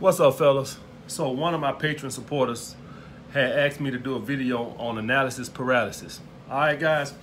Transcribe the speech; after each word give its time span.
What's 0.00 0.20
up, 0.20 0.38
fellas? 0.38 0.78
So, 1.08 1.28
one 1.28 1.54
of 1.54 1.60
my 1.60 1.72
Patreon 1.72 2.12
supporters 2.12 2.76
had 3.32 3.50
asked 3.50 3.80
me 3.80 3.90
to 3.90 3.98
do 3.98 4.14
a 4.14 4.20
video 4.20 4.76
on 4.78 4.96
analysis 4.96 5.48
paralysis. 5.48 6.20
All 6.48 6.60
right, 6.60 6.78
guys. 6.78 7.14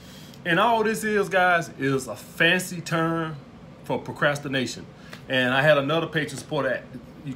And 0.44 0.60
all 0.60 0.84
this 0.84 1.06
is, 1.06 1.30
guys, 1.30 1.70
is 1.80 2.10
a 2.10 2.18
fancy 2.18 2.82
term 2.82 3.38
for 3.86 3.98
procrastination. 3.98 4.86
And 5.30 5.54
I 5.54 5.62
had 5.62 5.78
another 5.78 6.08
Patreon 6.08 6.38
supporter 6.38 6.84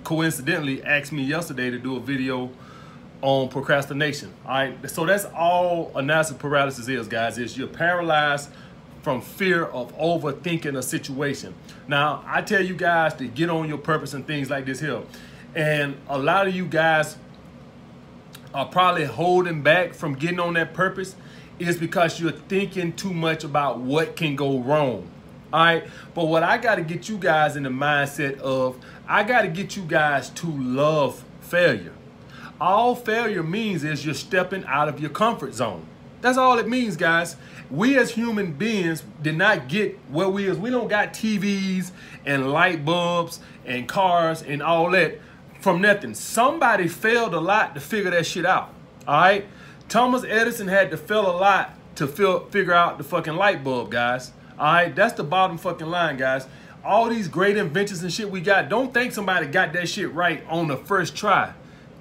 coincidentally 0.03 0.83
asked 0.83 1.13
me 1.13 1.23
yesterday 1.23 1.69
to 1.69 1.79
do 1.79 1.95
a 1.95 2.01
video 2.01 2.49
on 3.21 3.47
procrastination. 3.47 4.33
All 4.45 4.51
right. 4.51 4.89
So 4.89 5.05
that's 5.05 5.23
all 5.23 5.93
analysis 5.95 6.35
paralysis 6.35 6.89
is, 6.89 7.07
guys. 7.07 7.37
Is 7.37 7.57
you're 7.57 7.69
paralyzed 7.69 8.49
from 9.03 9.21
fear 9.21 9.65
of 9.65 9.95
overthinking 9.97 10.77
a 10.77 10.83
situation. 10.83 11.55
Now, 11.87 12.23
I 12.27 12.41
tell 12.41 12.63
you 12.63 12.75
guys 12.75 13.13
to 13.15 13.25
get 13.25 13.49
on 13.49 13.69
your 13.69 13.77
purpose 13.77 14.13
and 14.13 14.27
things 14.27 14.49
like 14.49 14.65
this 14.65 14.81
here. 14.81 15.01
And 15.55 15.97
a 16.07 16.17
lot 16.17 16.47
of 16.47 16.55
you 16.55 16.65
guys 16.65 17.17
are 18.53 18.65
probably 18.65 19.05
holding 19.05 19.61
back 19.61 19.93
from 19.93 20.15
getting 20.15 20.39
on 20.39 20.53
that 20.53 20.73
purpose 20.73 21.15
is 21.59 21.77
because 21.77 22.19
you're 22.19 22.31
thinking 22.31 22.93
too 22.93 23.13
much 23.13 23.43
about 23.43 23.79
what 23.79 24.15
can 24.15 24.35
go 24.35 24.59
wrong. 24.59 25.09
All 25.51 25.59
right. 25.59 25.83
But 26.13 26.25
what 26.25 26.43
I 26.43 26.57
got 26.57 26.75
to 26.75 26.81
get 26.81 27.09
you 27.09 27.17
guys 27.17 27.55
in 27.55 27.63
the 27.63 27.69
mindset 27.69 28.39
of, 28.39 28.77
I 29.07 29.23
got 29.23 29.41
to 29.41 29.47
get 29.47 29.75
you 29.75 29.83
guys 29.83 30.29
to 30.31 30.47
love 30.47 31.23
failure. 31.41 31.93
All 32.61 32.95
failure 32.95 33.43
means 33.43 33.83
is 33.83 34.05
you're 34.05 34.13
stepping 34.13 34.63
out 34.65 34.89
of 34.89 34.99
your 34.99 35.09
comfort 35.09 35.53
zone. 35.53 35.85
That's 36.21 36.37
all 36.37 36.59
it 36.59 36.67
means, 36.67 36.97
guys. 36.97 37.35
We 37.71 37.97
as 37.97 38.11
human 38.11 38.53
beings 38.53 39.03
did 39.21 39.37
not 39.37 39.67
get 39.67 39.97
where 40.09 40.29
we 40.29 40.47
is. 40.47 40.57
We 40.57 40.69
don't 40.69 40.89
got 40.89 41.13
TVs 41.13 41.91
and 42.25 42.51
light 42.51 42.83
bulbs 42.83 43.39
and 43.65 43.87
cars 43.87 44.41
and 44.41 44.61
all 44.61 44.91
that 44.91 45.19
from 45.59 45.81
nothing. 45.81 46.13
Somebody 46.13 46.87
failed 46.87 47.33
a 47.33 47.39
lot 47.39 47.75
to 47.75 47.81
figure 47.81 48.11
that 48.11 48.25
shit 48.25 48.45
out. 48.45 48.73
All 49.07 49.21
right. 49.21 49.45
Thomas 49.87 50.23
Edison 50.23 50.67
had 50.67 50.91
to 50.91 50.97
fail 50.97 51.29
a 51.29 51.35
lot 51.35 51.73
to 51.95 52.07
feel, 52.07 52.45
figure 52.45 52.73
out 52.73 52.97
the 52.97 53.03
fucking 53.03 53.35
light 53.35 53.63
bulb, 53.63 53.91
guys. 53.91 54.31
All 54.57 54.73
right. 54.73 54.95
That's 54.95 55.13
the 55.13 55.23
bottom 55.23 55.57
fucking 55.57 55.87
line, 55.87 56.17
guys. 56.17 56.47
All 56.83 57.09
these 57.09 57.27
great 57.27 57.57
inventions 57.57 58.01
and 58.03 58.11
shit 58.11 58.31
we 58.31 58.39
got, 58.39 58.69
don't 58.69 58.93
think 58.93 59.11
somebody 59.11 59.47
got 59.47 59.73
that 59.73 59.89
shit 59.89 60.13
right 60.13 60.43
on 60.47 60.67
the 60.67 60.77
first 60.77 61.15
try. 61.15 61.53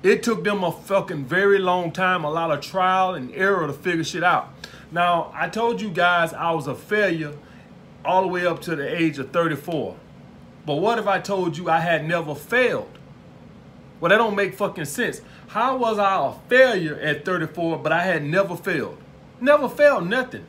It 0.03 0.23
took 0.23 0.45
them 0.45 0.63
a 0.63 0.71
fucking 0.71 1.25
very 1.25 1.59
long 1.59 1.91
time, 1.91 2.23
a 2.23 2.31
lot 2.31 2.53
of 2.53 2.61
trial 2.61 3.15
and 3.15 3.35
error 3.35 3.67
to 3.67 3.73
figure 3.73 4.05
shit 4.05 4.23
out. 4.23 4.55
Now, 4.93 5.33
I 5.35 5.49
told 5.49 5.81
you 5.81 5.91
guys 5.91 6.33
I 6.33 6.53
was 6.53 6.69
a 6.69 6.75
failure 6.75 7.35
all 8.05 8.23
the 8.23 8.29
way 8.29 8.47
up 8.47 8.63
to 8.63 8.77
the 8.77 8.97
age 8.97 9.19
of 9.19 9.33
34. 9.33 9.97
But 10.65 10.77
what 10.77 10.99
if 10.99 11.07
I 11.09 11.19
told 11.19 11.57
you 11.57 11.69
I 11.69 11.81
had 11.81 12.07
never 12.07 12.35
failed? 12.35 12.98
Well, 14.01 14.11
that 14.11 14.19
don't 14.19 14.37
make 14.37 14.55
fucking 14.55 14.85
sense. 14.85 15.21
How 15.49 15.77
was 15.77 15.99
I 15.99 16.27
a 16.27 16.33
failure 16.49 16.97
at 16.97 17.25
34, 17.25 17.79
but 17.79 17.93
I 17.93 18.05
had 18.05 18.23
never 18.25 18.57
failed? 18.57 18.99
Never 19.41 19.69
failed 19.69 20.09
nothing. 20.09 20.47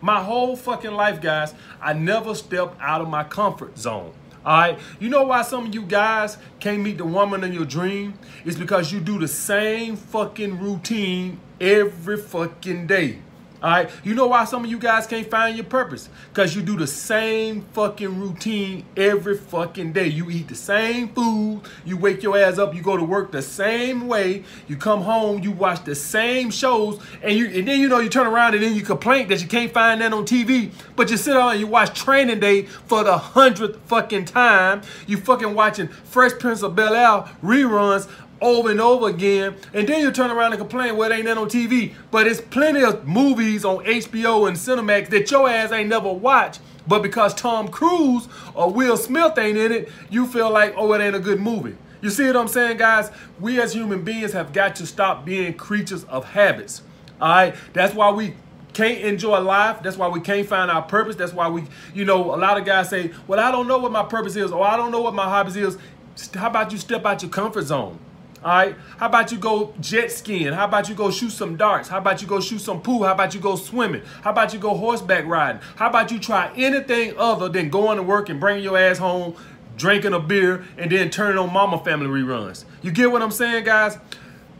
My 0.00 0.22
whole 0.22 0.56
fucking 0.56 0.92
life, 0.92 1.20
guys, 1.20 1.54
I 1.80 1.92
never 1.92 2.34
stepped 2.34 2.80
out 2.80 3.00
of 3.00 3.08
my 3.08 3.22
comfort 3.24 3.78
zone. 3.78 4.12
All 4.44 4.58
right. 4.58 4.78
You 4.98 5.10
know 5.10 5.24
why 5.24 5.42
some 5.42 5.66
of 5.66 5.74
you 5.74 5.82
guys 5.82 6.38
can't 6.58 6.82
meet 6.82 6.96
the 6.96 7.04
woman 7.04 7.44
in 7.44 7.52
your 7.52 7.66
dream? 7.66 8.14
It's 8.44 8.56
because 8.56 8.90
you 8.90 8.98
do 8.98 9.18
the 9.18 9.28
same 9.28 9.96
fucking 9.96 10.58
routine 10.58 11.38
every 11.60 12.16
fucking 12.16 12.86
day. 12.86 13.18
All 13.62 13.70
right. 13.70 13.90
You 14.04 14.14
know 14.14 14.26
why 14.26 14.46
some 14.46 14.64
of 14.64 14.70
you 14.70 14.78
guys 14.78 15.06
can't 15.06 15.30
find 15.30 15.54
your 15.54 15.66
purpose? 15.66 16.08
Because 16.32 16.56
you 16.56 16.62
do 16.62 16.78
the 16.78 16.86
same 16.86 17.60
fucking 17.72 18.18
routine 18.18 18.86
every 18.96 19.36
fucking 19.36 19.92
day. 19.92 20.06
You 20.06 20.30
eat 20.30 20.48
the 20.48 20.54
same 20.54 21.10
food. 21.10 21.60
You 21.84 21.98
wake 21.98 22.22
your 22.22 22.38
ass 22.38 22.56
up. 22.56 22.74
You 22.74 22.80
go 22.80 22.96
to 22.96 23.04
work 23.04 23.32
the 23.32 23.42
same 23.42 24.08
way. 24.08 24.44
You 24.66 24.76
come 24.76 25.02
home. 25.02 25.42
You 25.42 25.52
watch 25.52 25.84
the 25.84 25.94
same 25.94 26.50
shows. 26.50 27.02
And 27.22 27.36
you 27.36 27.48
and 27.48 27.68
then 27.68 27.78
you 27.78 27.88
know 27.88 27.98
you 27.98 28.08
turn 28.08 28.26
around 28.26 28.54
and 28.54 28.62
then 28.62 28.74
you 28.74 28.80
complain 28.82 29.28
that 29.28 29.42
you 29.42 29.48
can't 29.48 29.72
find 29.72 30.00
that 30.00 30.14
on 30.14 30.24
TV. 30.24 30.72
But 30.96 31.10
you 31.10 31.18
sit 31.18 31.36
on 31.36 31.52
and 31.52 31.60
you 31.60 31.66
watch 31.66 31.98
Training 31.98 32.40
Day 32.40 32.62
for 32.62 33.04
the 33.04 33.18
hundredth 33.18 33.78
fucking 33.86 34.24
time. 34.24 34.80
You 35.06 35.18
fucking 35.18 35.54
watching 35.54 35.88
Fresh 35.88 36.32
Prince 36.38 36.62
of 36.62 36.74
Bel 36.74 36.94
Air 36.94 37.30
reruns 37.42 38.08
over 38.40 38.70
and 38.70 38.80
over 38.80 39.08
again, 39.08 39.56
and 39.74 39.88
then 39.88 40.00
you 40.00 40.10
turn 40.10 40.30
around 40.30 40.52
and 40.52 40.60
complain, 40.60 40.96
well, 40.96 41.10
it 41.10 41.16
ain't 41.16 41.26
that 41.26 41.38
on 41.38 41.48
TV. 41.48 41.94
But 42.10 42.26
it's 42.26 42.40
plenty 42.40 42.82
of 42.82 43.06
movies 43.06 43.64
on 43.64 43.84
HBO 43.84 44.48
and 44.48 44.56
Cinemax 44.56 45.08
that 45.10 45.30
your 45.30 45.48
ass 45.48 45.72
ain't 45.72 45.88
never 45.88 46.12
watched. 46.12 46.60
But 46.86 47.02
because 47.02 47.34
Tom 47.34 47.68
Cruise 47.68 48.28
or 48.54 48.72
Will 48.72 48.96
Smith 48.96 49.38
ain't 49.38 49.58
in 49.58 49.72
it, 49.72 49.88
you 50.08 50.26
feel 50.26 50.50
like, 50.50 50.74
oh, 50.76 50.92
it 50.92 51.00
ain't 51.00 51.14
a 51.14 51.20
good 51.20 51.40
movie. 51.40 51.76
You 52.00 52.10
see 52.10 52.26
what 52.26 52.36
I'm 52.36 52.48
saying, 52.48 52.78
guys? 52.78 53.10
We 53.38 53.60
as 53.60 53.74
human 53.74 54.02
beings 54.02 54.32
have 54.32 54.52
got 54.52 54.76
to 54.76 54.86
stop 54.86 55.24
being 55.24 55.54
creatures 55.54 56.04
of 56.04 56.24
habits. 56.24 56.82
All 57.20 57.28
right? 57.28 57.54
That's 57.74 57.94
why 57.94 58.10
we 58.10 58.34
can't 58.72 59.00
enjoy 59.00 59.40
life. 59.40 59.82
That's 59.82 59.98
why 59.98 60.08
we 60.08 60.20
can't 60.20 60.48
find 60.48 60.70
our 60.70 60.82
purpose. 60.82 61.16
That's 61.16 61.32
why 61.34 61.48
we, 61.48 61.64
you 61.94 62.04
know, 62.04 62.34
a 62.34 62.36
lot 62.36 62.58
of 62.58 62.64
guys 62.64 62.88
say, 62.88 63.12
well, 63.26 63.38
I 63.38 63.50
don't 63.50 63.68
know 63.68 63.78
what 63.78 63.92
my 63.92 64.04
purpose 64.04 64.36
is 64.36 64.50
or 64.50 64.64
I 64.64 64.76
don't 64.76 64.90
know 64.90 65.02
what 65.02 65.14
my 65.14 65.24
hobbies 65.24 65.56
is. 65.56 65.76
How 66.34 66.48
about 66.48 66.72
you 66.72 66.78
step 66.78 67.04
out 67.04 67.22
your 67.22 67.30
comfort 67.30 67.66
zone? 67.66 67.98
All 68.42 68.50
right. 68.50 68.74
How 68.96 69.06
about 69.06 69.32
you 69.32 69.38
go 69.38 69.74
jet 69.80 70.10
skiing? 70.10 70.54
How 70.54 70.64
about 70.64 70.88
you 70.88 70.94
go 70.94 71.10
shoot 71.10 71.30
some 71.30 71.56
darts? 71.56 71.88
How 71.90 71.98
about 71.98 72.22
you 72.22 72.28
go 72.28 72.40
shoot 72.40 72.60
some 72.60 72.80
pool? 72.80 73.04
How 73.04 73.12
about 73.12 73.34
you 73.34 73.40
go 73.40 73.54
swimming? 73.54 74.02
How 74.22 74.30
about 74.30 74.54
you 74.54 74.58
go 74.58 74.74
horseback 74.74 75.26
riding? 75.26 75.60
How 75.76 75.90
about 75.90 76.10
you 76.10 76.18
try 76.18 76.50
anything 76.56 77.14
other 77.18 77.50
than 77.50 77.68
going 77.68 77.98
to 77.98 78.02
work 78.02 78.30
and 78.30 78.40
bringing 78.40 78.64
your 78.64 78.78
ass 78.78 78.96
home, 78.96 79.36
drinking 79.76 80.14
a 80.14 80.20
beer, 80.20 80.64
and 80.78 80.90
then 80.90 81.10
turning 81.10 81.36
on 81.36 81.52
Mama 81.52 81.84
Family 81.84 82.06
reruns? 82.06 82.64
You 82.80 82.92
get 82.92 83.12
what 83.12 83.20
I'm 83.20 83.30
saying, 83.30 83.64
guys? 83.64 83.98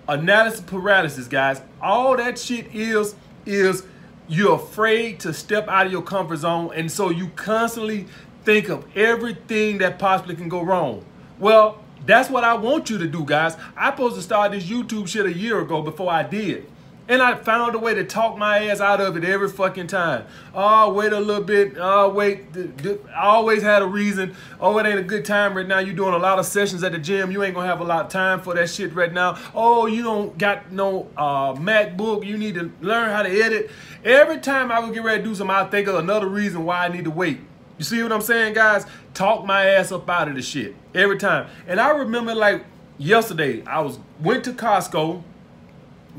Analysis 0.06 0.60
paralysis, 0.60 1.26
guys. 1.26 1.62
All 1.80 2.16
that 2.18 2.38
shit 2.38 2.74
is 2.74 3.14
is 3.46 3.84
you're 4.28 4.56
afraid 4.56 5.20
to 5.20 5.32
step 5.32 5.68
out 5.68 5.86
of 5.86 5.92
your 5.92 6.02
comfort 6.02 6.36
zone, 6.36 6.70
and 6.74 6.92
so 6.92 7.08
you 7.08 7.28
constantly 7.28 8.06
think 8.44 8.68
of 8.68 8.84
everything 8.94 9.78
that 9.78 9.98
possibly 9.98 10.36
can 10.36 10.50
go 10.50 10.62
wrong. 10.62 11.04
Well, 11.38 11.82
that's 12.06 12.30
what 12.30 12.44
I 12.44 12.54
want 12.54 12.90
you 12.90 12.98
to 12.98 13.06
do, 13.06 13.24
guys. 13.24 13.56
I 13.76 13.90
supposed 13.90 14.16
to 14.16 14.22
start 14.22 14.52
this 14.52 14.64
YouTube 14.64 15.08
shit 15.08 15.26
a 15.26 15.32
year 15.32 15.60
ago 15.60 15.82
before 15.82 16.10
I 16.10 16.22
did. 16.22 16.66
And 17.10 17.20
I 17.20 17.34
found 17.34 17.74
a 17.74 17.78
way 17.78 17.92
to 17.94 18.04
talk 18.04 18.38
my 18.38 18.68
ass 18.68 18.80
out 18.80 19.00
of 19.00 19.16
it 19.16 19.24
every 19.24 19.48
fucking 19.48 19.88
time. 19.88 20.26
Oh, 20.54 20.92
wait 20.92 21.12
a 21.12 21.18
little 21.18 21.42
bit. 21.42 21.72
Oh, 21.76 22.08
wait. 22.08 22.44
I 22.56 23.26
always 23.26 23.64
had 23.64 23.82
a 23.82 23.86
reason. 23.86 24.36
Oh, 24.60 24.78
it 24.78 24.86
ain't 24.86 25.00
a 25.00 25.02
good 25.02 25.24
time 25.24 25.56
right 25.56 25.66
now. 25.66 25.80
You're 25.80 25.96
doing 25.96 26.14
a 26.14 26.18
lot 26.18 26.38
of 26.38 26.46
sessions 26.46 26.84
at 26.84 26.92
the 26.92 26.98
gym. 26.98 27.32
You 27.32 27.42
ain't 27.42 27.56
gonna 27.56 27.66
have 27.66 27.80
a 27.80 27.84
lot 27.84 28.04
of 28.04 28.12
time 28.12 28.40
for 28.40 28.54
that 28.54 28.70
shit 28.70 28.94
right 28.94 29.12
now. 29.12 29.36
Oh, 29.56 29.86
you 29.86 30.04
don't 30.04 30.38
got 30.38 30.70
no 30.70 31.08
uh, 31.16 31.54
MacBook. 31.54 32.24
You 32.24 32.38
need 32.38 32.54
to 32.54 32.70
learn 32.80 33.10
how 33.10 33.24
to 33.24 33.28
edit. 33.28 33.72
Every 34.04 34.38
time 34.38 34.70
I 34.70 34.78
would 34.78 34.94
get 34.94 35.02
ready 35.02 35.20
to 35.20 35.28
do 35.30 35.34
something, 35.34 35.56
I 35.56 35.64
think 35.64 35.88
of 35.88 35.96
another 35.96 36.28
reason 36.28 36.64
why 36.64 36.84
I 36.84 36.88
need 36.90 37.06
to 37.06 37.10
wait. 37.10 37.40
You 37.80 37.84
see 37.84 38.02
what 38.02 38.12
I'm 38.12 38.20
saying, 38.20 38.52
guys? 38.52 38.84
Talk 39.14 39.46
my 39.46 39.64
ass 39.64 39.90
up 39.90 40.06
out 40.10 40.28
of 40.28 40.34
the 40.34 40.42
shit 40.42 40.76
every 40.94 41.16
time. 41.16 41.48
And 41.66 41.80
I 41.80 41.88
remember 41.92 42.34
like 42.34 42.62
yesterday, 42.98 43.64
I 43.64 43.80
was 43.80 43.98
went 44.20 44.44
to 44.44 44.52
Costco, 44.52 45.22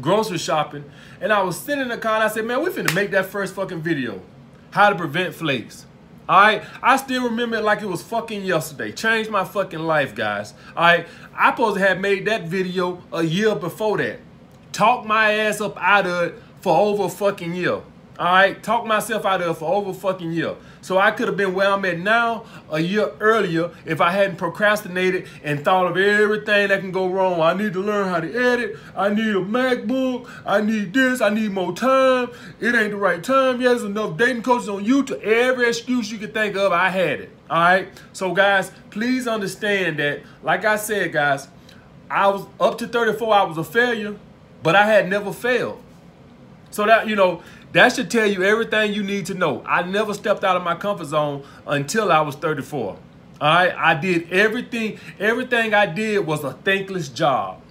grocery 0.01 0.39
shopping, 0.39 0.85
and 1.21 1.31
I 1.31 1.44
was 1.44 1.59
sitting 1.59 1.83
in 1.83 1.89
the 1.89 2.00
car 2.00 2.16
and 2.16 2.23
I 2.23 2.29
said, 2.29 2.45
man, 2.45 2.63
we 2.63 2.71
finna 2.71 2.91
make 2.95 3.11
that 3.11 3.27
first 3.27 3.53
fucking 3.53 3.83
video. 3.83 4.23
How 4.71 4.89
to 4.89 4.95
prevent 4.95 5.35
flakes. 5.35 5.85
Alright? 6.27 6.63
I 6.81 6.95
still 6.97 7.25
remember 7.25 7.57
it 7.57 7.63
like 7.63 7.83
it 7.83 7.89
was 7.89 8.01
fucking 8.01 8.44
yesterday. 8.44 8.91
Changed 8.91 9.29
my 9.29 9.44
fucking 9.44 9.81
life, 9.81 10.16
guys. 10.16 10.55
Alright? 10.75 11.05
I 11.35 11.51
supposed 11.51 11.77
to 11.77 11.85
have 11.85 12.00
made 12.00 12.25
that 12.25 12.45
video 12.47 13.03
a 13.13 13.21
year 13.21 13.53
before 13.53 14.00
that. 14.00 14.19
Talk 14.71 15.05
my 15.05 15.33
ass 15.33 15.61
up 15.61 15.77
out 15.79 16.07
of 16.07 16.23
it 16.23 16.39
for 16.61 16.75
over 16.75 17.03
a 17.03 17.09
fucking 17.09 17.53
year. 17.53 17.83
All 18.21 18.27
right, 18.27 18.61
talk 18.61 18.85
myself 18.85 19.25
out 19.25 19.41
of 19.41 19.50
it 19.50 19.59
for 19.59 19.74
over 19.74 19.91
a 19.91 19.94
fucking 19.94 20.31
year. 20.31 20.56
So 20.81 20.98
I 20.98 21.12
could 21.12 21.28
have 21.28 21.38
been 21.38 21.54
where 21.54 21.69
I'm 21.69 21.86
at 21.86 22.00
now 22.00 22.45
a 22.72 22.80
year 22.80 23.12
earlier 23.19 23.72
if 23.86 24.01
I 24.01 24.12
hadn't 24.12 24.38
procrastinated 24.38 25.28
and 25.44 25.63
thought 25.63 25.86
of 25.86 25.95
everything 25.95 26.69
that 26.69 26.80
can 26.80 26.92
go 26.92 27.07
wrong. 27.07 27.39
I 27.39 27.54
need 27.54 27.74
to 27.74 27.81
learn 27.81 28.07
how 28.07 28.19
to 28.19 28.28
edit. 28.28 28.78
I 28.95 29.10
need 29.10 29.36
a 29.36 29.39
MacBook. 29.39 30.30
I 30.45 30.62
need 30.62 30.94
this. 30.94 31.22
I 31.22 31.30
need 31.30 31.51
more 31.51 31.74
time. 31.74 32.30
It 32.60 32.74
ain't 32.74 32.92
the 32.92 32.98
right 32.98 33.24
time. 33.24 33.62
Yeah, 33.62 33.69
there's 33.69 33.83
enough 33.83 34.18
dating 34.18 34.42
coaches 34.42 34.69
on 34.69 34.83
YouTube. 34.83 35.22
Every 35.22 35.68
excuse 35.68 36.12
you 36.12 36.18
can 36.18 36.31
think 36.31 36.56
of, 36.56 36.72
I 36.72 36.89
had 36.89 37.22
it. 37.22 37.30
All 37.50 37.60
right. 37.60 37.88
So 38.13 38.34
guys, 38.34 38.72
please 38.89 39.27
understand 39.27 40.00
that, 40.00 40.22
like 40.42 40.66
I 40.66 40.77
said, 40.77 41.13
guys, 41.13 41.48
I 42.10 42.27
was 42.27 42.45
up 42.60 42.77
to 42.80 42.88
34. 42.88 43.34
I 43.34 43.44
was 43.44 43.57
a 43.57 43.63
failure, 43.63 44.16
but 44.63 44.75
I 44.75 44.86
had 44.86 45.10
never 45.10 45.31
failed. 45.31 45.81
So 46.72 46.86
that 46.86 47.07
you 47.07 47.16
know 47.16 47.44
that 47.73 47.94
should 47.94 48.12
tell 48.12 48.27
you 48.27 48.44
everything 48.44 48.94
you 48.94 49.03
need 49.03 49.25
to 49.27 49.33
know. 49.33 49.63
I 49.65 49.83
never 49.83 50.13
stepped 50.13 50.44
out 50.44 50.57
of 50.57 50.63
my 50.63 50.75
comfort 50.75 51.06
zone 51.06 51.44
until 51.65 52.12
I 52.12 52.21
was 52.21 52.35
34. 52.35 52.81
All 52.89 52.97
right, 53.41 53.73
I 53.75 53.95
did 53.95 54.31
everything. 54.31 55.00
Everything 55.19 55.73
I 55.73 55.85
did 55.85 56.25
was 56.25 56.44
a 56.44 56.53
thankless 56.53 57.09
job. 57.09 57.62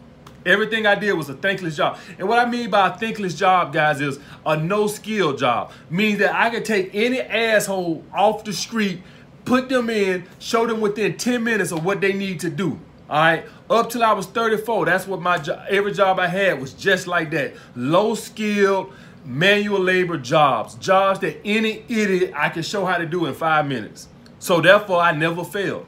Everything 0.47 0.87
I 0.87 0.95
did 0.95 1.13
was 1.13 1.29
a 1.29 1.35
thankless 1.35 1.77
job. 1.77 1.99
And 2.19 2.27
what 2.27 2.39
I 2.39 2.51
mean 2.51 2.71
by 2.71 2.89
a 2.89 2.99
thankless 2.99 3.35
job, 3.35 3.73
guys, 3.75 4.01
is 4.01 4.19
a 4.47 4.57
no 4.57 4.87
skill 4.87 5.37
job. 5.37 5.71
Means 5.91 6.19
that 6.21 6.35
I 6.35 6.49
could 6.51 6.65
take 6.65 6.91
any 6.95 7.21
asshole 7.21 8.05
off 8.13 8.43
the 8.45 8.53
street, 8.53 9.03
put 9.45 9.69
them 9.69 9.91
in, 9.91 10.25
show 10.39 10.67
them 10.67 10.81
within 10.81 11.19
10 11.19 11.45
minutes 11.45 11.73
of 11.73 11.85
what 11.85 12.01
they 12.01 12.15
need 12.15 12.41
to 12.41 12.51
do. 12.51 12.81
All 13.11 13.19
right. 13.19 13.45
Up 13.69 13.91
till 13.91 14.03
I 14.03 14.13
was 14.13 14.27
34, 14.27 14.87
that's 14.87 15.07
what 15.07 15.21
my 15.21 15.39
job, 15.39 15.67
every 15.69 15.93
job 15.93 16.19
I 16.19 16.27
had 16.27 16.61
was 16.61 16.73
just 16.73 17.07
like 17.07 17.31
that. 17.33 17.55
Low 17.77 18.15
skilled, 18.15 18.93
manual 19.25 19.81
labor 19.81 20.17
jobs. 20.19 20.75
Jobs 20.77 21.21
that 21.21 21.41
any 21.45 21.85
idiot 21.89 22.33
I 22.35 22.49
can 22.49 22.63
show 22.63 22.85
how 22.85 22.99
to 22.99 23.07
do 23.07 23.27
in 23.27 23.35
five 23.35 23.67
minutes. 23.67 24.09
So 24.39 24.61
therefore, 24.61 25.01
I 25.01 25.13
never 25.13 25.45
failed. 25.45 25.87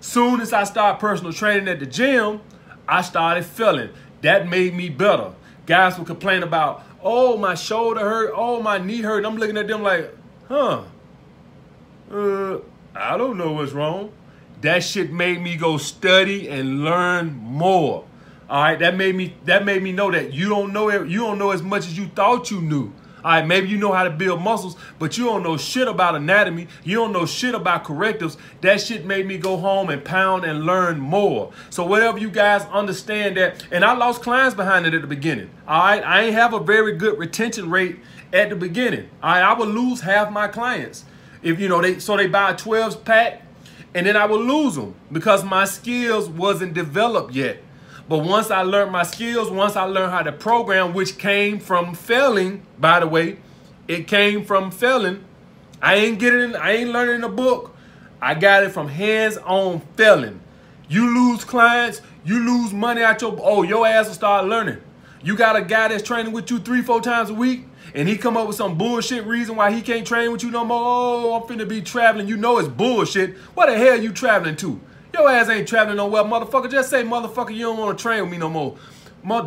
Soon 0.00 0.40
as 0.40 0.52
I 0.52 0.64
started 0.64 1.00
personal 1.00 1.32
training 1.32 1.68
at 1.68 1.80
the 1.80 1.86
gym, 1.86 2.40
I 2.86 3.02
started 3.02 3.44
feeling. 3.44 3.90
That 4.22 4.48
made 4.48 4.74
me 4.74 4.88
better. 4.88 5.32
Guys 5.66 5.98
would 5.98 6.06
complain 6.06 6.42
about, 6.42 6.84
oh, 7.02 7.36
my 7.36 7.54
shoulder 7.54 8.00
hurt, 8.00 8.32
oh, 8.34 8.62
my 8.62 8.78
knee 8.78 9.02
hurt. 9.02 9.24
I'm 9.24 9.36
looking 9.36 9.56
at 9.56 9.66
them 9.66 9.82
like, 9.82 10.14
huh, 10.48 10.82
uh, 12.10 12.58
I 12.94 13.16
don't 13.16 13.36
know 13.36 13.52
what's 13.52 13.72
wrong. 13.72 14.12
That 14.60 14.82
shit 14.82 15.12
made 15.12 15.40
me 15.40 15.56
go 15.56 15.76
study 15.76 16.48
and 16.48 16.84
learn 16.84 17.34
more. 17.34 18.04
All 18.48 18.62
right, 18.62 18.78
that 18.78 18.96
made 18.96 19.14
me 19.14 19.34
that 19.44 19.64
made 19.64 19.82
me 19.82 19.92
know 19.92 20.10
that 20.10 20.32
you 20.32 20.48
don't 20.48 20.72
know 20.72 20.90
you 20.90 21.18
don't 21.18 21.38
know 21.38 21.50
as 21.50 21.62
much 21.62 21.86
as 21.86 21.98
you 21.98 22.06
thought 22.08 22.50
you 22.50 22.62
knew. 22.62 22.92
All 23.24 23.32
right, 23.32 23.46
maybe 23.46 23.68
you 23.68 23.76
know 23.76 23.92
how 23.92 24.04
to 24.04 24.10
build 24.10 24.40
muscles, 24.40 24.76
but 24.98 25.18
you 25.18 25.24
don't 25.24 25.42
know 25.42 25.56
shit 25.56 25.88
about 25.88 26.14
anatomy. 26.14 26.68
You 26.84 26.96
don't 26.96 27.12
know 27.12 27.26
shit 27.26 27.54
about 27.54 27.84
correctives. 27.84 28.38
That 28.60 28.80
shit 28.80 29.04
made 29.04 29.26
me 29.26 29.38
go 29.38 29.56
home 29.56 29.90
and 29.90 30.04
pound 30.04 30.44
and 30.44 30.64
learn 30.64 31.00
more. 31.00 31.52
So 31.68 31.84
whatever 31.84 32.18
you 32.18 32.30
guys 32.30 32.62
understand 32.66 33.36
that, 33.36 33.66
and 33.72 33.84
I 33.84 33.94
lost 33.94 34.22
clients 34.22 34.54
behind 34.54 34.86
it 34.86 34.94
at 34.94 35.02
the 35.02 35.08
beginning. 35.08 35.50
All 35.66 35.80
right, 35.80 36.02
I 36.02 36.22
ain't 36.22 36.34
have 36.34 36.54
a 36.54 36.60
very 36.60 36.96
good 36.96 37.18
retention 37.18 37.70
rate 37.70 37.98
at 38.32 38.50
the 38.50 38.56
beginning. 38.56 39.10
All 39.22 39.32
right, 39.32 39.42
I 39.42 39.52
would 39.58 39.68
lose 39.68 40.00
half 40.00 40.30
my 40.30 40.48
clients 40.48 41.04
if 41.42 41.60
you 41.60 41.68
know 41.68 41.82
they 41.82 41.98
so 41.98 42.16
they 42.16 42.28
buy 42.28 42.52
a 42.52 42.56
12 42.56 43.04
pack, 43.04 43.42
and 43.94 44.06
then 44.06 44.16
I 44.16 44.26
would 44.26 44.40
lose 44.40 44.76
them 44.76 44.94
because 45.10 45.44
my 45.44 45.64
skills 45.64 46.28
wasn't 46.28 46.72
developed 46.72 47.34
yet. 47.34 47.62
But 48.08 48.18
once 48.24 48.50
I 48.50 48.62
learned 48.62 48.90
my 48.90 49.02
skills, 49.02 49.50
once 49.50 49.76
I 49.76 49.84
learned 49.84 50.12
how 50.12 50.22
to 50.22 50.32
program, 50.32 50.94
which 50.94 51.18
came 51.18 51.60
from 51.60 51.94
failing, 51.94 52.62
by 52.78 53.00
the 53.00 53.06
way, 53.06 53.38
it 53.86 54.08
came 54.08 54.44
from 54.44 54.70
failing. 54.70 55.24
I 55.82 55.96
ain't 55.96 56.18
getting, 56.18 56.56
I 56.56 56.72
ain't 56.72 56.90
learning 56.90 57.16
in 57.16 57.24
a 57.24 57.28
book. 57.28 57.76
I 58.20 58.34
got 58.34 58.64
it 58.64 58.70
from 58.70 58.88
hands-on 58.88 59.80
failing. 59.96 60.40
You 60.88 61.06
lose 61.14 61.44
clients, 61.44 62.00
you 62.24 62.38
lose 62.38 62.72
money 62.72 63.02
out 63.02 63.20
your, 63.20 63.38
oh, 63.40 63.62
your 63.62 63.86
ass 63.86 64.06
will 64.06 64.14
start 64.14 64.46
learning. 64.46 64.78
You 65.22 65.36
got 65.36 65.56
a 65.56 65.62
guy 65.62 65.88
that's 65.88 66.02
training 66.02 66.32
with 66.32 66.50
you 66.50 66.58
three, 66.58 66.80
four 66.80 67.02
times 67.02 67.28
a 67.28 67.34
week, 67.34 67.66
and 67.94 68.08
he 68.08 68.16
come 68.16 68.36
up 68.36 68.46
with 68.46 68.56
some 68.56 68.78
bullshit 68.78 69.26
reason 69.26 69.56
why 69.56 69.70
he 69.70 69.82
can't 69.82 70.06
train 70.06 70.32
with 70.32 70.42
you 70.42 70.50
no 70.50 70.64
more. 70.64 70.80
Oh, 70.80 71.34
I'm 71.34 71.42
finna 71.42 71.68
be 71.68 71.82
traveling. 71.82 72.26
You 72.26 72.36
know 72.36 72.58
it's 72.58 72.68
bullshit. 72.68 73.36
What 73.54 73.66
the 73.66 73.76
hell 73.76 74.00
you 74.00 74.12
traveling 74.12 74.56
to? 74.56 74.80
Your 75.18 75.28
ass 75.28 75.48
ain't 75.48 75.66
traveling 75.66 75.96
nowhere, 75.96 76.22
motherfucker. 76.22 76.70
Just 76.70 76.90
say, 76.90 77.02
motherfucker, 77.02 77.52
you 77.52 77.62
don't 77.62 77.76
want 77.76 77.98
to 77.98 78.00
train 78.00 78.22
with 78.22 78.30
me 78.30 78.38
no 78.38 78.48
more. 78.48 78.76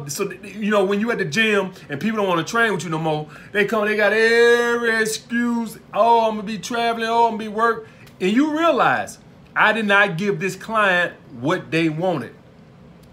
So, 0.09 0.29
you 0.29 0.69
know, 0.69 0.83
when 0.83 0.99
you 0.99 1.11
at 1.11 1.17
the 1.17 1.23
gym 1.23 1.71
and 1.87 1.97
people 1.97 2.17
don't 2.17 2.27
want 2.27 2.45
to 2.45 2.51
train 2.51 2.73
with 2.73 2.83
you 2.83 2.89
no 2.89 2.99
more, 2.99 3.29
they 3.53 3.63
come, 3.63 3.85
they 3.85 3.95
got 3.95 4.11
every 4.11 5.01
excuse. 5.01 5.79
Oh, 5.93 6.27
I'm 6.27 6.35
to 6.35 6.43
be 6.43 6.57
traveling. 6.57 7.07
Oh, 7.07 7.27
I'm 7.27 7.37
to 7.39 7.45
be 7.45 7.47
work. 7.47 7.87
And 8.19 8.33
you 8.33 8.57
realize 8.57 9.19
I 9.55 9.71
did 9.71 9.85
not 9.85 10.17
give 10.17 10.41
this 10.41 10.57
client 10.57 11.13
what 11.39 11.71
they 11.71 11.87
wanted. 11.87 12.35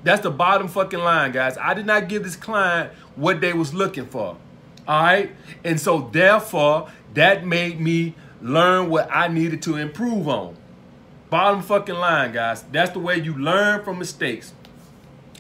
That's 0.02 0.22
the 0.22 0.32
bottom 0.32 0.66
fucking 0.66 0.98
line, 0.98 1.30
guys. 1.30 1.56
I 1.58 1.74
did 1.74 1.86
not 1.86 2.08
give 2.08 2.24
this 2.24 2.34
client 2.34 2.92
what 3.14 3.40
they 3.40 3.52
was 3.52 3.72
looking 3.72 4.06
for. 4.06 4.36
All 4.88 5.02
right? 5.02 5.30
And 5.62 5.80
so, 5.80 6.10
therefore, 6.10 6.90
that 7.14 7.46
made 7.46 7.78
me 7.78 8.16
learn 8.42 8.90
what 8.90 9.08
I 9.12 9.28
needed 9.28 9.62
to 9.62 9.76
improve 9.76 10.26
on. 10.26 10.56
Bottom 11.30 11.62
fucking 11.62 11.94
line, 11.94 12.32
guys. 12.32 12.62
That's 12.72 12.92
the 12.92 13.00
way 13.00 13.18
you 13.18 13.34
learn 13.34 13.84
from 13.84 13.98
mistakes. 13.98 14.52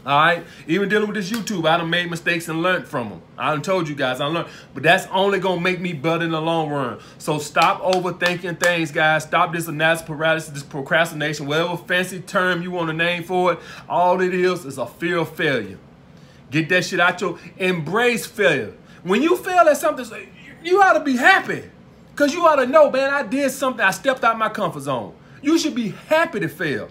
All 0.04 0.16
right. 0.16 0.44
Even 0.66 0.88
dealing 0.88 1.08
with 1.08 1.16
this 1.16 1.30
YouTube, 1.30 1.68
I 1.68 1.76
done 1.76 1.90
made 1.90 2.10
mistakes 2.10 2.48
and 2.48 2.62
learned 2.62 2.86
from 2.86 3.10
them. 3.10 3.22
I 3.36 3.50
done 3.50 3.62
told 3.62 3.88
you 3.88 3.94
guys 3.94 4.20
I 4.20 4.26
learned, 4.26 4.48
but 4.72 4.82
that's 4.82 5.06
only 5.08 5.38
gonna 5.38 5.60
make 5.60 5.80
me 5.80 5.92
better 5.92 6.24
in 6.24 6.30
the 6.30 6.40
long 6.40 6.70
run. 6.70 6.98
So 7.18 7.38
stop 7.38 7.82
overthinking 7.82 8.60
things, 8.60 8.90
guys. 8.90 9.24
Stop 9.24 9.52
this 9.52 9.66
analysis 9.66 10.06
paralysis, 10.06 10.50
this 10.50 10.62
procrastination, 10.62 11.46
whatever 11.46 11.76
fancy 11.76 12.20
term 12.20 12.62
you 12.62 12.70
want 12.70 12.88
to 12.88 12.94
name 12.94 13.24
for 13.24 13.52
it. 13.52 13.58
All 13.88 14.20
it 14.20 14.32
is 14.32 14.64
is 14.64 14.78
a 14.78 14.86
fear 14.86 15.18
of 15.18 15.34
failure. 15.34 15.78
Get 16.50 16.68
that 16.70 16.84
shit 16.84 17.00
out 17.00 17.20
your 17.20 17.38
embrace 17.58 18.24
failure. 18.24 18.74
When 19.02 19.22
you 19.22 19.36
fail 19.36 19.68
at 19.68 19.76
something, 19.76 20.06
you 20.62 20.80
ought 20.80 20.94
to 20.94 21.00
be 21.00 21.16
happy. 21.16 21.64
Cause 22.14 22.32
you 22.34 22.46
ought 22.46 22.56
to 22.56 22.66
know, 22.66 22.90
man, 22.90 23.12
I 23.12 23.22
did 23.22 23.50
something. 23.50 23.84
I 23.84 23.90
stepped 23.90 24.24
out 24.24 24.38
my 24.38 24.48
comfort 24.48 24.80
zone. 24.80 25.14
You 25.42 25.58
should 25.58 25.74
be 25.74 25.90
happy 26.08 26.40
to 26.40 26.48
fail. 26.48 26.88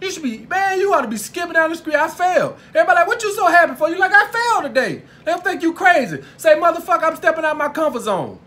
You 0.00 0.10
should 0.10 0.22
be, 0.22 0.38
man, 0.46 0.78
you 0.78 0.92
ought 0.92 1.02
to 1.02 1.08
be 1.08 1.16
skipping 1.16 1.54
down 1.54 1.70
the 1.70 1.76
street. 1.76 1.96
I 1.96 2.08
failed. 2.08 2.58
Everybody 2.68 2.98
like, 2.98 3.06
what 3.06 3.22
you 3.22 3.32
so 3.32 3.46
happy 3.46 3.74
for? 3.74 3.88
You 3.88 3.98
like, 3.98 4.12
I 4.12 4.30
failed 4.30 4.74
today. 4.74 5.02
They'll 5.24 5.38
think 5.38 5.62
you 5.62 5.72
crazy. 5.72 6.22
Say, 6.36 6.54
motherfucker, 6.54 7.04
I'm 7.04 7.16
stepping 7.16 7.44
out 7.44 7.56
my 7.56 7.68
comfort 7.68 8.02
zone. 8.02 8.38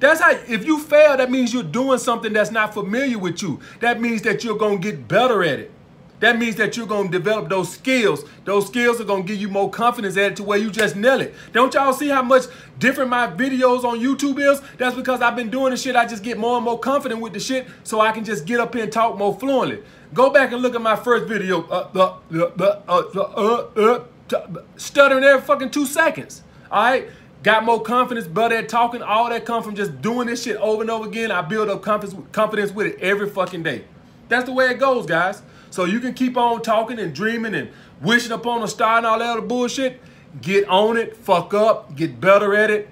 That's 0.00 0.20
how, 0.20 0.30
if 0.30 0.64
you 0.64 0.80
fail, 0.80 1.16
that 1.16 1.30
means 1.30 1.52
you're 1.52 1.62
doing 1.62 1.98
something 1.98 2.32
that's 2.32 2.50
not 2.50 2.74
familiar 2.74 3.18
with 3.18 3.42
you. 3.42 3.60
That 3.80 4.00
means 4.00 4.22
that 4.22 4.44
you're 4.44 4.56
going 4.56 4.80
to 4.80 4.90
get 4.90 5.06
better 5.06 5.42
at 5.44 5.60
it. 5.60 5.70
That 6.20 6.38
means 6.38 6.56
that 6.56 6.76
you're 6.76 6.86
going 6.86 7.10
to 7.10 7.18
develop 7.18 7.48
those 7.48 7.72
skills. 7.72 8.24
Those 8.44 8.66
skills 8.66 9.00
are 9.00 9.04
going 9.04 9.24
to 9.24 9.28
give 9.32 9.40
you 9.40 9.48
more 9.48 9.70
confidence 9.70 10.16
at 10.16 10.32
it 10.32 10.36
to 10.36 10.44
where 10.44 10.58
you 10.58 10.70
just 10.70 10.96
nail 10.96 11.20
it. 11.20 11.34
Don't 11.52 11.74
y'all 11.74 11.92
see 11.92 12.08
how 12.08 12.22
much 12.22 12.44
different 12.78 13.10
my 13.10 13.26
videos 13.26 13.84
on 13.84 13.98
YouTube 13.98 14.38
is? 14.38 14.62
That's 14.78 14.96
because 14.96 15.20
I've 15.20 15.36
been 15.36 15.50
doing 15.50 15.72
the 15.72 15.76
shit. 15.76 15.96
I 15.96 16.06
just 16.06 16.22
get 16.22 16.38
more 16.38 16.56
and 16.56 16.64
more 16.64 16.78
confident 16.78 17.20
with 17.20 17.32
the 17.32 17.40
shit 17.40 17.66
so 17.82 18.00
I 18.00 18.12
can 18.12 18.24
just 18.24 18.46
get 18.46 18.60
up 18.60 18.74
here 18.74 18.84
and 18.84 18.92
talk 18.92 19.18
more 19.18 19.38
fluently. 19.38 19.82
Go 20.14 20.30
back 20.30 20.52
and 20.52 20.62
look 20.62 20.74
at 20.74 20.80
my 20.80 20.96
first 20.96 21.26
video. 21.26 21.62
Uh, 21.68 21.90
uh, 21.94 22.18
uh, 22.32 22.80
uh, 22.88 23.68
uh, 23.76 24.04
uh 24.32 24.62
stuttering 24.76 25.24
every 25.24 25.42
fucking 25.42 25.70
two 25.70 25.84
seconds. 25.84 26.42
All 26.70 26.82
right? 26.82 27.08
Got 27.42 27.64
more 27.64 27.82
confidence, 27.82 28.26
better 28.26 28.56
at 28.56 28.70
talking. 28.70 29.02
All 29.02 29.28
that 29.28 29.44
come 29.44 29.62
from 29.62 29.74
just 29.74 30.00
doing 30.00 30.28
this 30.28 30.44
shit 30.44 30.56
over 30.56 30.80
and 30.80 30.90
over 30.90 31.06
again. 31.06 31.30
I 31.30 31.42
build 31.42 31.68
up 31.68 31.82
confidence, 31.82 32.18
confidence 32.32 32.72
with 32.72 32.86
it 32.86 32.98
every 33.00 33.28
fucking 33.28 33.62
day. 33.62 33.84
That's 34.28 34.46
the 34.46 34.52
way 34.52 34.70
it 34.70 34.78
goes, 34.78 35.04
guys. 35.04 35.42
So 35.74 35.86
you 35.86 35.98
can 35.98 36.14
keep 36.14 36.36
on 36.36 36.62
talking 36.62 37.00
and 37.00 37.12
dreaming 37.12 37.52
and 37.52 37.68
wishing 38.00 38.30
upon 38.30 38.62
a 38.62 38.68
star 38.68 38.98
and 38.98 39.06
all 39.06 39.18
that 39.18 39.38
other 39.38 39.40
bullshit. 39.40 40.00
Get 40.40 40.68
on 40.68 40.96
it, 40.96 41.16
fuck 41.16 41.52
up, 41.52 41.96
get 41.96 42.20
better 42.20 42.54
at 42.54 42.70
it. 42.70 42.88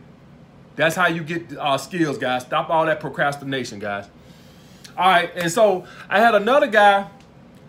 That's 0.75 0.97
how 0.97 1.07
you 1.07 1.23
get 1.23 1.57
uh, 1.57 1.79
skills, 1.79 2.19
guys. 2.19 2.43
Stop 2.43 2.71
all 2.71 2.85
that 2.87 2.99
procrastination, 2.99 3.79
guys. 3.79 4.07
All 4.99 5.07
right, 5.07 5.31
and 5.37 5.53
so 5.53 5.87
I 6.09 6.19
had 6.19 6.35
another 6.35 6.67
guy 6.67 7.09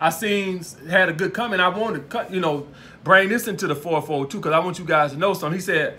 I 0.00 0.10
seen 0.10 0.64
had 0.90 1.08
a 1.08 1.12
good 1.12 1.32
comment. 1.32 1.62
I 1.62 1.68
wanted 1.68 1.98
to 1.98 2.04
cut, 2.06 2.32
you 2.32 2.40
know, 2.40 2.66
bring 3.04 3.28
this 3.28 3.46
into 3.46 3.68
the 3.68 3.76
442 3.76 4.38
because 4.38 4.52
I 4.52 4.58
want 4.58 4.80
you 4.80 4.84
guys 4.84 5.12
to 5.12 5.16
know 5.16 5.32
something. 5.32 5.56
He 5.56 5.64
said, 5.64 5.96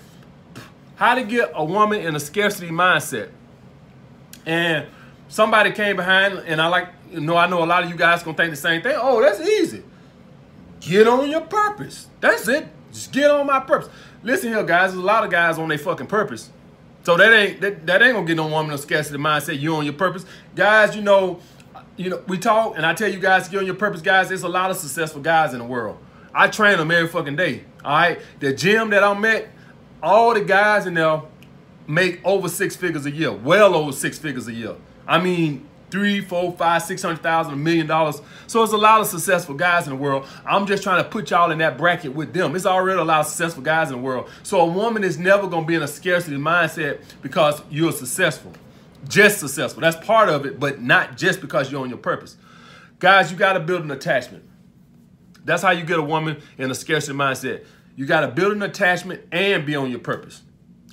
how 0.96 1.16
to 1.16 1.24
get 1.24 1.54
a 1.54 1.64
woman 1.64 2.02
in 2.02 2.18
a 2.18 2.20
scarcity 2.20 2.68
mindset. 2.68 3.30
And 4.46 4.88
somebody 5.28 5.72
came 5.72 5.96
behind, 5.96 6.40
and 6.40 6.62
I 6.62 6.68
like 6.68 6.90
you 7.12 7.22
know, 7.22 7.38
I 7.38 7.48
know 7.48 7.64
a 7.64 7.66
lot 7.66 7.84
of 7.84 7.90
you 7.90 7.96
guys 7.96 8.24
gonna 8.24 8.36
think 8.36 8.52
the 8.52 8.58
same 8.58 8.82
thing. 8.82 8.96
Oh, 8.98 9.22
that's 9.22 9.40
easy. 9.40 9.84
Get 10.82 11.08
on 11.08 11.30
your 11.30 11.42
purpose. 11.42 12.08
That's 12.20 12.48
it. 12.48 12.68
Just 12.92 13.12
get 13.12 13.30
on 13.32 13.48
my 13.48 13.60
purpose. 13.60 13.90
Listen 14.24 14.50
here, 14.50 14.64
guys. 14.64 14.92
There's 14.92 15.04
a 15.04 15.06
lot 15.06 15.24
of 15.24 15.32
guys 15.32 15.58
on 15.58 15.70
their 15.70 15.78
fucking 15.78 16.08
purpose. 16.08 16.50
So 17.04 17.16
that 17.18 17.32
ain't 17.32 17.62
that, 17.62 17.86
that 17.86 18.02
ain't 18.02 18.14
gonna 18.14 18.26
get 18.26 18.36
no 18.36 18.48
woman 18.48 18.72
no 18.72 18.78
scarcity 18.78 19.18
mindset. 19.18 19.60
You 19.60 19.76
on 19.76 19.86
your 19.86 19.94
purpose, 19.94 20.26
guys. 20.56 20.96
You 20.96 21.04
know, 21.04 21.40
you 21.98 22.10
know 22.10 22.22
we 22.28 22.38
talk, 22.38 22.76
and 22.76 22.86
I 22.86 22.94
tell 22.94 23.10
you 23.10 23.20
guys, 23.20 23.48
get 23.48 23.60
on 23.60 23.66
your 23.66 23.76
purpose, 23.76 24.02
guys. 24.02 24.30
There's 24.30 24.44
a 24.44 24.50
lot 24.50 24.72
of 24.72 24.78
successful 24.78 25.22
guys 25.22 25.54
in 25.54 25.60
the 25.60 25.66
world. 25.66 25.98
I 26.34 26.48
train 26.48 26.78
them 26.78 26.92
every 26.92 27.08
fucking 27.08 27.36
day. 27.36 27.64
All 27.84 27.92
right, 27.92 28.20
the 28.40 28.54
gym 28.54 28.90
that 28.90 29.04
I'm 29.04 29.24
at, 29.26 29.48
all 30.02 30.34
the 30.34 30.42
guys 30.42 30.86
in 30.86 30.96
there 30.96 31.22
make 31.88 32.20
over 32.26 32.50
six 32.50 32.76
figures 32.76 33.06
a 33.06 33.12
year, 33.12 33.32
well 33.32 33.76
over 33.76 33.92
six 33.92 34.18
figures 34.18 34.48
a 34.48 34.54
year. 34.54 34.76
I 35.08 35.20
mean, 35.20 35.68
three, 35.92 36.22
four, 36.22 36.52
five, 36.54 36.84
six 36.84 37.02
hundred 37.02 37.22
thousand, 37.22 37.54
a 37.54 37.58
million 37.58 37.88
dollars. 37.88 38.22
So 38.48 38.64
it's 38.64 38.74
a 38.74 38.78
lot 38.78 39.02
of 39.02 39.08
successful 39.08 39.56
guys 39.56 39.88
in 39.88 39.92
the 39.92 40.00
world. 40.00 40.28
I'm 40.46 40.66
just 40.66 40.84
trying 40.84 41.04
to 41.04 41.10
put 41.10 41.30
y'all 41.30 41.52
in 41.52 41.60
that 41.60 41.78
bracket 41.78 42.14
with 42.14 42.34
them. 42.34 42.56
It's 42.56 42.66
already 42.66 43.00
a 43.00 43.04
lot 43.04 43.22
of 43.22 43.28
successful 43.28 43.64
guys 43.64 43.90
in 43.90 43.98
the 43.98 44.02
world. 44.02 44.30
So 44.44 44.60
a 44.60 44.66
woman 44.66 45.04
is 45.04 45.18
never 45.18 45.48
gonna 45.48 45.66
be 45.66 45.76
in 45.76 45.84
a 45.84 45.88
scarcity 45.88 46.38
mindset 46.38 47.02
because 47.22 47.62
you're 47.70 47.92
successful. 47.92 48.52
Just 49.08 49.40
successful. 49.40 49.82
That's 49.82 50.04
part 50.06 50.30
of 50.30 50.46
it, 50.46 50.60
but 50.60 50.82
not 50.82 51.18
just 51.18 51.40
because 51.42 51.72
you're 51.72 51.82
on 51.82 51.90
your 51.90 51.98
purpose. 51.98 52.38
Guys, 53.00 53.32
you 53.32 53.38
gotta 53.38 53.60
build 53.60 53.84
an 53.84 53.92
attachment. 53.92 54.44
That's 55.44 55.62
how 55.62 55.72
you 55.72 55.86
get 55.86 56.00
a 56.00 56.04
woman 56.04 56.42
in 56.58 56.72
a 56.72 56.76
scarcity 56.76 57.18
mindset. 57.18 57.66
You 57.96 58.06
gotta 58.06 58.28
build 58.28 58.54
an 58.54 58.64
attachment 58.64 59.22
and 59.32 59.66
be 59.66 59.76
on 59.76 59.92
your 59.92 60.00
purpose. 60.00 60.42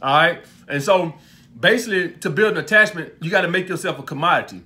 All 0.02 0.14
right? 0.14 0.45
And 0.69 0.83
so 0.83 1.14
basically 1.59 2.11
to 2.21 2.30
build 2.30 2.52
an 2.52 2.59
attachment, 2.59 3.14
you 3.21 3.30
gotta 3.30 3.49
make 3.49 3.68
yourself 3.68 3.99
a 3.99 4.02
commodity. 4.02 4.62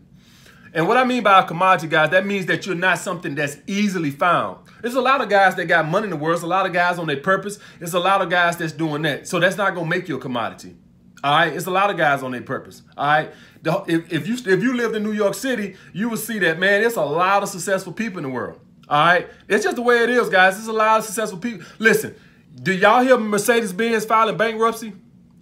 And 0.75 0.87
what 0.87 0.99
I 0.99 1.05
mean 1.05 1.23
by 1.23 1.41
a 1.41 1.45
commodity, 1.45 1.89
guys, 1.89 2.11
that 2.11 2.27
means 2.27 2.47
that 2.47 2.67
you're 2.67 2.75
not 2.75 2.99
something 2.99 3.35
that's 3.35 3.57
easily 3.67 4.11
found. 4.11 4.59
There's 4.83 4.95
a 4.95 5.01
lot 5.01 5.23
of 5.23 5.29
guys 5.31 5.55
that 5.55 5.65
got 5.67 5.89
money 5.89 6.05
in 6.05 6.11
the 6.11 6.17
world. 6.17 6.37
There's 6.37 6.43
a 6.43 6.49
lot 6.49 6.67
of 6.67 6.73
guys 6.73 6.99
on 6.99 7.07
their 7.07 7.17
purpose. 7.17 7.59
There's 7.79 7.95
a 7.95 8.01
lot 8.01 8.21
of 8.21 8.29
guys 8.29 8.57
that's 8.59 8.73
doing 8.73 9.03
that. 9.03 9.27
So 9.27 9.41
that's 9.41 9.57
not 9.57 9.75
gonna 9.75 9.89
make 9.89 10.09
you 10.09 10.17
a 10.17 10.21
commodity. 10.21 10.77
All 11.25 11.39
right, 11.39 11.53
it's 11.53 11.67
a 11.67 11.71
lot 11.71 11.91
of 11.91 11.97
guys 11.97 12.23
on 12.23 12.33
their 12.33 12.43
purpose. 12.43 12.83
All 12.97 13.07
right, 13.07 13.33
if, 13.65 14.13
if 14.13 14.29
you 14.29 14.35
if 14.35 14.63
you 14.63 14.77
lived 14.77 14.95
in 14.95 15.03
New 15.03 15.13
York 15.13 15.35
City, 15.35 15.77
you 15.93 16.11
would 16.11 16.19
see 16.19 16.39
that 16.41 16.59
man. 16.59 16.83
There's 16.83 16.97
a 16.97 17.05
lot 17.05 17.43
of 17.43 17.49
successful 17.49 17.93
people 17.93 18.19
in 18.19 18.25
the 18.25 18.31
world. 18.31 18.61
All 18.89 19.05
right, 19.05 19.29
it's 19.49 19.65
just 19.65 19.77
the 19.77 19.83
way 19.83 20.05
it 20.05 20.11
is, 20.11 20.29
guys. 20.29 20.57
There's 20.57 20.69
a 20.69 20.73
lot 20.73 20.99
of 20.99 21.05
successful 21.05 21.39
people. 21.39 21.67
Listen, 21.79 22.15
do 22.63 22.73
y'all 22.73 23.03
hear 23.03 23.17
Mercedes 23.17 23.73
Benz 23.73 24.05
filing 24.05 24.37
bankruptcy? 24.37 24.93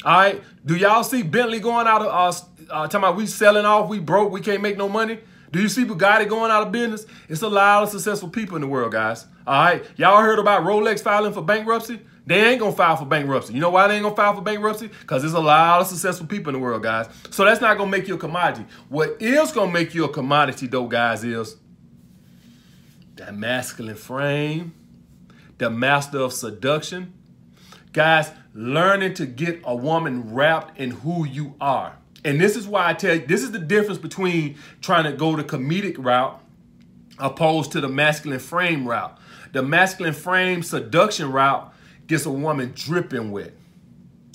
All 0.05 0.19
right, 0.19 0.43
do 0.67 0.77
y'all 0.77 1.03
see 1.03 1.23
Bentley 1.23 1.61
going 1.61 1.87
out 1.87 2.03
of 2.03 2.09
uh, 2.09 2.73
uh 2.73 2.83
talking 2.89 2.99
about 2.99 3.17
we 3.17 3.27
selling 3.27 3.65
off, 3.65 3.89
we 3.89 4.01
broke, 4.01 4.31
we 4.31 4.41
can't 4.41 4.61
make 4.61 4.77
no 4.77 4.89
money? 4.89 5.19
Do 5.51 5.63
you 5.63 5.69
see 5.69 5.85
Bugatti 5.85 6.29
going 6.29 6.51
out 6.51 6.67
of 6.67 6.73
business? 6.73 7.07
It's 7.29 7.43
a 7.43 7.49
lot 7.49 7.85
of 7.85 7.89
successful 7.89 8.29
people 8.29 8.57
in 8.57 8.63
the 8.63 8.69
world, 8.69 8.93
guys. 8.93 9.25
All 9.47 9.65
right, 9.65 9.85
y'all 9.97 10.21
heard 10.21 10.39
about 10.39 10.65
Rolex 10.65 11.01
filing 11.01 11.33
for 11.33 11.43
bankruptcy? 11.43 12.01
They 12.27 12.51
ain't 12.51 12.61
gonna 12.61 12.73
file 12.75 12.97
for 12.97 13.05
bankruptcy. 13.05 13.55
You 13.55 13.61
know 13.61 13.71
why 13.71 13.89
they 13.89 13.95
ain't 13.95 14.03
gonna 14.03 14.17
file 14.17 14.35
for 14.35 14.43
bankruptcy? 14.43 14.89
Because 14.89 15.23
there's 15.23 15.35
a 15.35 15.41
lot 15.41 15.83
of 15.83 15.87
successful 15.87 16.27
people 16.27 16.49
in 16.49 16.55
the 16.55 16.59
world, 16.59 16.83
guys. 16.83 17.07
So 17.31 17.45
that's 17.45 17.61
not 17.61 17.79
gonna 17.79 17.91
make 17.91 18.09
you 18.09 18.15
a 18.15 18.19
commodity. 18.19 18.67
What 18.89 19.21
is 19.21 19.53
gonna 19.53 19.73
make 19.73 19.95
you 19.95 20.05
a 20.05 20.09
commodity, 20.09 20.67
though, 20.67 20.87
guys, 20.87 21.23
is 21.23 21.57
that 23.17 23.35
masculine 23.35 23.97
frame, 23.97 24.75
the 25.59 25.71
master 25.71 26.19
of 26.19 26.33
seduction. 26.33 27.13
Guys, 27.93 28.31
learning 28.55 29.15
to 29.15 29.27
get 29.27 29.61
a 29.65 29.75
woman 29.75 30.33
wrapped 30.33 30.79
in 30.79 30.91
who 30.91 31.27
you 31.27 31.55
are. 31.61 31.97
And 32.25 32.41
this 32.41 32.57
is 32.57 32.67
why 32.67 32.89
I 32.89 32.95
tell 32.95 33.17
you, 33.17 33.27
this 33.27 33.43
is 33.43 33.51
the 33.51 33.59
difference 33.59 33.99
between 33.99 34.57
trying 34.81 35.05
to 35.05 35.13
go 35.13 35.37
the 35.37 35.45
comedic 35.45 35.97
route 35.99 36.41
opposed 37.19 37.73
to 37.73 37.81
the 37.81 37.89
masculine 37.89 38.39
frame 38.39 38.89
route. 38.89 39.19
The 39.53 39.63
masculine 39.63 40.15
frame 40.15 40.63
seduction 40.63 41.31
route 41.31 41.73
gets 42.07 42.27
a 42.27 42.31
woman 42.31 42.73
dripping 42.75 43.31
wet. 43.31 43.53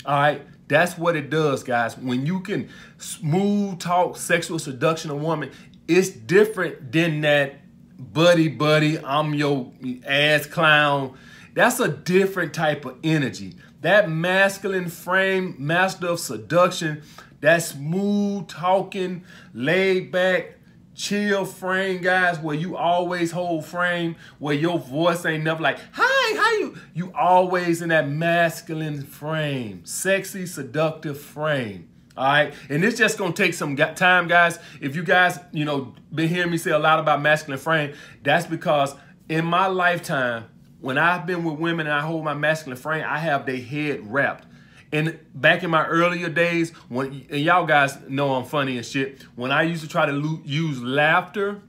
All 0.06 0.20
right, 0.20 0.42
that's 0.68 0.98
what 0.98 1.16
it 1.16 1.30
does, 1.30 1.64
guys. 1.64 1.98
When 1.98 2.26
you 2.26 2.42
can 2.42 2.70
smooth 2.98 3.80
talk 3.80 4.18
sexual 4.18 4.60
seduction 4.60 5.12
a 5.12 5.16
woman, 5.16 5.52
it's 5.88 6.10
different 6.10 6.92
than 6.92 7.22
that 7.22 7.60
buddy 8.00 8.48
buddy, 8.48 8.98
I'm 9.00 9.34
your 9.34 9.74
ass 10.06 10.46
clown. 10.46 11.18
That's 11.54 11.80
a 11.80 11.90
different 11.90 12.54
type 12.54 12.86
of 12.86 12.98
energy. 13.04 13.56
That 13.82 14.10
masculine 14.10 14.90
frame, 14.90 15.56
master 15.58 16.08
of 16.08 16.20
seduction, 16.20 17.02
that 17.42 17.64
smooth 17.64 18.48
talking, 18.48 19.24
laid 19.54 20.12
back, 20.12 20.56
chill 20.96 21.46
frame, 21.46 22.02
guys, 22.02 22.40
where 22.40 22.56
you 22.56 22.76
always 22.76 23.32
hold 23.32 23.66
frame, 23.66 24.18
where 24.38 24.54
your 24.54 24.78
voice 24.78 25.26
ain't 25.26 25.46
never 25.46 25.64
like, 25.64 25.80
hi, 25.94 26.38
how 26.38 26.52
you? 26.60 26.78
You 26.94 27.14
always 27.16 27.82
in 27.82 27.90
that 27.90 28.10
masculine 28.10 29.04
frame, 29.04 29.86
sexy, 29.86 30.46
seductive 30.46 31.20
frame. 31.20 31.88
All 32.18 32.26
right, 32.26 32.54
and 32.68 32.84
it's 32.84 32.98
just 32.98 33.18
gonna 33.18 33.32
take 33.32 33.54
some 33.54 33.78
time, 33.78 34.28
guys. 34.28 34.60
If 34.82 34.94
you 34.98 35.04
guys, 35.04 35.40
you 35.54 35.64
know, 35.64 35.94
been 36.14 36.28
hearing 36.28 36.52
me 36.52 36.58
say 36.58 36.72
a 36.72 36.80
lot 36.80 37.00
about 37.00 37.22
masculine 37.22 37.60
frame, 37.60 37.94
that's 38.24 38.46
because 38.46 38.94
in 39.30 39.46
my 39.46 39.68
lifetime, 39.68 40.46
when 40.82 40.98
I've 40.98 41.26
been 41.26 41.44
with 41.44 41.60
women 41.60 41.88
and 41.88 41.96
I 41.96 42.02
hold 42.02 42.24
my 42.24 42.34
masculine 42.34 42.78
frame, 42.78 43.06
I 43.08 43.20
have 43.20 43.46
their 43.46 43.58
head 43.58 44.12
wrapped. 44.12 44.46
And 44.92 45.20
back 45.36 45.64
in 45.64 45.70
my 45.70 45.86
earlier 45.86 46.30
days, 46.30 46.72
when 46.88 47.26
and 47.30 47.42
y'all 47.42 47.66
guys 47.66 47.98
know 48.08 48.34
I'm 48.34 48.46
funny 48.46 48.78
and 48.78 48.86
shit, 48.86 49.22
when 49.36 49.52
I 49.52 49.64
used 49.64 49.84
to 49.84 49.90
try 49.90 50.06
to 50.08 50.42
use 50.44 50.82
laughter, 50.82 51.62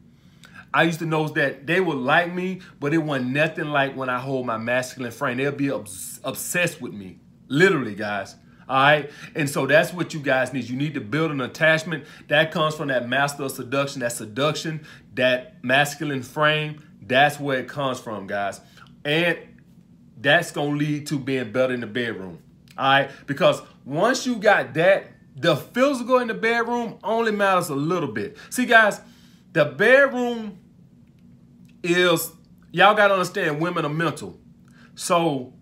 I 0.72 0.84
used 0.84 1.00
to 1.00 1.06
know 1.06 1.28
that 1.28 1.66
they 1.66 1.80
would 1.80 1.98
like 1.98 2.32
me, 2.32 2.60
but 2.78 2.94
it 2.94 2.98
wasn't 2.98 3.32
nothing 3.32 3.66
like 3.66 3.96
when 3.96 4.08
I 4.08 4.20
hold 4.20 4.46
my 4.46 4.56
masculine 4.56 5.10
frame. 5.10 5.36
They'll 5.36 5.52
be 5.52 5.70
obs- 5.70 6.20
obsessed 6.24 6.80
with 6.80 6.94
me, 6.94 7.18
literally, 7.48 7.94
guys. 7.94 8.36
All 8.68 8.76
right. 8.76 9.10
And 9.34 9.50
so 9.50 9.66
that's 9.66 9.92
what 9.92 10.14
you 10.14 10.20
guys 10.20 10.52
need. 10.52 10.68
You 10.68 10.76
need 10.76 10.94
to 10.94 11.00
build 11.00 11.32
an 11.32 11.40
attachment 11.40 12.04
that 12.28 12.52
comes 12.52 12.76
from 12.76 12.86
that 12.88 13.08
master 13.08 13.42
of 13.42 13.50
seduction, 13.50 14.00
that 14.00 14.12
seduction, 14.12 14.86
that 15.14 15.62
masculine 15.64 16.22
frame. 16.22 16.80
That's 17.02 17.40
where 17.40 17.58
it 17.58 17.68
comes 17.68 17.98
from, 17.98 18.28
guys. 18.28 18.60
And 19.04 19.38
that's 20.16 20.52
going 20.52 20.72
to 20.72 20.76
lead 20.76 21.06
to 21.08 21.18
being 21.18 21.52
better 21.52 21.72
in 21.72 21.80
the 21.80 21.86
bedroom. 21.86 22.42
All 22.76 22.88
right. 22.88 23.10
Because 23.26 23.62
once 23.84 24.26
you 24.26 24.36
got 24.36 24.74
that, 24.74 25.06
the 25.36 25.56
physical 25.56 26.18
in 26.18 26.28
the 26.28 26.34
bedroom 26.34 26.98
only 27.02 27.32
matters 27.32 27.68
a 27.68 27.74
little 27.74 28.10
bit. 28.10 28.36
See, 28.50 28.66
guys, 28.66 29.00
the 29.52 29.64
bedroom 29.64 30.58
is, 31.82 32.32
y'all 32.72 32.94
got 32.94 33.08
to 33.08 33.14
understand, 33.14 33.60
women 33.60 33.84
are 33.84 33.88
mental. 33.88 34.38
So 34.94 35.54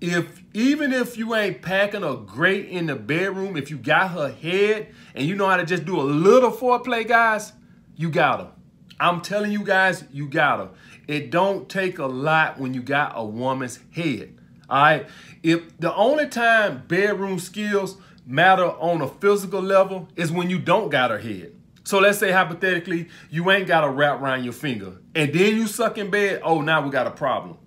if 0.00 0.42
even 0.52 0.92
if 0.92 1.16
you 1.16 1.34
ain't 1.34 1.62
packing 1.62 2.02
a 2.02 2.16
great 2.16 2.68
in 2.68 2.86
the 2.86 2.96
bedroom, 2.96 3.56
if 3.56 3.70
you 3.70 3.78
got 3.78 4.10
her 4.10 4.30
head 4.30 4.88
and 5.14 5.26
you 5.26 5.34
know 5.34 5.48
how 5.48 5.56
to 5.56 5.64
just 5.64 5.84
do 5.86 5.98
a 6.00 6.02
little 6.02 6.50
foreplay, 6.50 7.06
guys, 7.06 7.52
you 7.96 8.10
got 8.10 8.40
her. 8.40 8.50
I'm 9.00 9.20
telling 9.20 9.52
you 9.52 9.64
guys, 9.64 10.04
you 10.12 10.28
got 10.28 10.58
her. 10.58 10.70
It 11.08 11.30
don't 11.30 11.68
take 11.68 11.98
a 11.98 12.06
lot 12.06 12.58
when 12.58 12.74
you 12.74 12.82
got 12.82 13.12
a 13.14 13.24
woman's 13.24 13.78
head. 13.92 14.38
All 14.68 14.82
right. 14.82 15.06
If 15.42 15.76
the 15.78 15.94
only 15.94 16.28
time 16.28 16.84
bedroom 16.86 17.38
skills 17.38 17.96
matter 18.26 18.64
on 18.64 19.02
a 19.02 19.08
physical 19.08 19.60
level 19.60 20.08
is 20.16 20.30
when 20.30 20.48
you 20.48 20.58
don't 20.58 20.88
got 20.88 21.10
her 21.10 21.18
head. 21.18 21.54
So 21.84 21.98
let's 21.98 22.18
say 22.18 22.30
hypothetically, 22.30 23.08
you 23.30 23.50
ain't 23.50 23.66
got 23.66 23.84
a 23.84 23.90
wrap 23.90 24.20
around 24.20 24.44
your 24.44 24.52
finger 24.52 24.98
and 25.14 25.32
then 25.32 25.56
you 25.56 25.66
suck 25.66 25.98
in 25.98 26.10
bed. 26.10 26.40
Oh, 26.44 26.60
now 26.60 26.80
we 26.80 26.90
got 26.90 27.06
a 27.06 27.10
problem. 27.10 27.58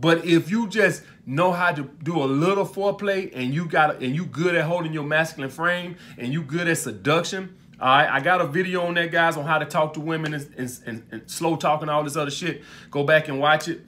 But 0.00 0.24
if 0.24 0.50
you 0.50 0.66
just 0.66 1.02
know 1.26 1.52
how 1.52 1.72
to 1.72 1.82
do 2.02 2.22
a 2.22 2.24
little 2.24 2.66
foreplay 2.66 3.30
and 3.34 3.52
you 3.52 3.66
got 3.66 4.02
and 4.02 4.16
you 4.16 4.24
good 4.24 4.54
at 4.54 4.64
holding 4.64 4.94
your 4.94 5.04
masculine 5.04 5.50
frame 5.50 5.96
and 6.16 6.32
you 6.32 6.42
good 6.42 6.68
at 6.68 6.78
seduction, 6.78 7.54
all 7.80 7.88
right, 7.88 8.08
I 8.10 8.20
got 8.20 8.40
a 8.42 8.46
video 8.46 8.82
on 8.82 8.94
that, 8.94 9.10
guys, 9.10 9.36
on 9.36 9.46
how 9.46 9.58
to 9.58 9.64
talk 9.64 9.94
to 9.94 10.00
women 10.00 10.34
and, 10.34 10.54
and, 10.58 10.80
and, 10.86 11.02
and 11.10 11.30
slow 11.30 11.56
talking, 11.56 11.88
all 11.88 12.04
this 12.04 12.16
other 12.16 12.30
shit. 12.30 12.62
Go 12.90 13.04
back 13.04 13.28
and 13.28 13.40
watch 13.40 13.68
it. 13.68 13.80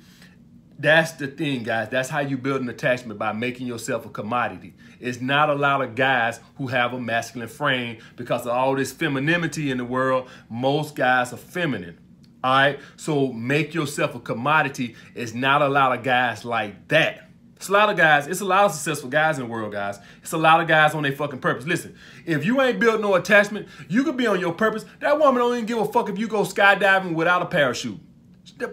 That's 0.78 1.12
the 1.12 1.26
thing, 1.26 1.62
guys. 1.62 1.90
That's 1.90 2.08
how 2.08 2.20
you 2.20 2.38
build 2.38 2.62
an 2.62 2.68
attachment 2.68 3.18
by 3.18 3.32
making 3.32 3.66
yourself 3.66 4.06
a 4.06 4.08
commodity. 4.08 4.74
It's 4.98 5.20
not 5.20 5.50
a 5.50 5.54
lot 5.54 5.82
of 5.82 5.94
guys 5.94 6.40
who 6.56 6.68
have 6.68 6.94
a 6.94 7.00
masculine 7.00 7.48
frame 7.48 7.98
because 8.16 8.42
of 8.42 8.48
all 8.48 8.74
this 8.74 8.92
femininity 8.92 9.70
in 9.70 9.76
the 9.76 9.84
world. 9.84 10.28
Most 10.48 10.96
guys 10.96 11.32
are 11.32 11.36
feminine. 11.36 11.98
All 12.42 12.50
right. 12.50 12.80
So 12.96 13.32
make 13.32 13.74
yourself 13.74 14.14
a 14.14 14.20
commodity. 14.20 14.96
It's 15.14 15.34
not 15.34 15.62
a 15.62 15.68
lot 15.68 15.96
of 15.96 16.02
guys 16.02 16.44
like 16.44 16.88
that. 16.88 17.28
It's 17.62 17.68
a 17.68 17.72
lot 17.72 17.90
of 17.90 17.96
guys. 17.96 18.26
It's 18.26 18.40
a 18.40 18.44
lot 18.44 18.64
of 18.64 18.72
successful 18.72 19.08
guys 19.08 19.38
in 19.38 19.44
the 19.44 19.48
world, 19.48 19.70
guys. 19.70 20.00
It's 20.20 20.32
a 20.32 20.36
lot 20.36 20.60
of 20.60 20.66
guys 20.66 20.96
on 20.96 21.04
their 21.04 21.12
fucking 21.12 21.38
purpose. 21.38 21.64
Listen, 21.64 21.94
if 22.26 22.44
you 22.44 22.60
ain't 22.60 22.80
built 22.80 23.00
no 23.00 23.14
attachment, 23.14 23.68
you 23.88 24.02
could 24.02 24.16
be 24.16 24.26
on 24.26 24.40
your 24.40 24.52
purpose. 24.52 24.84
That 24.98 25.16
woman 25.20 25.40
don't 25.40 25.54
even 25.54 25.66
give 25.66 25.78
a 25.78 25.84
fuck 25.84 26.08
if 26.08 26.18
you 26.18 26.26
go 26.26 26.42
skydiving 26.42 27.14
without 27.14 27.40
a 27.40 27.46
parachute. 27.46 28.00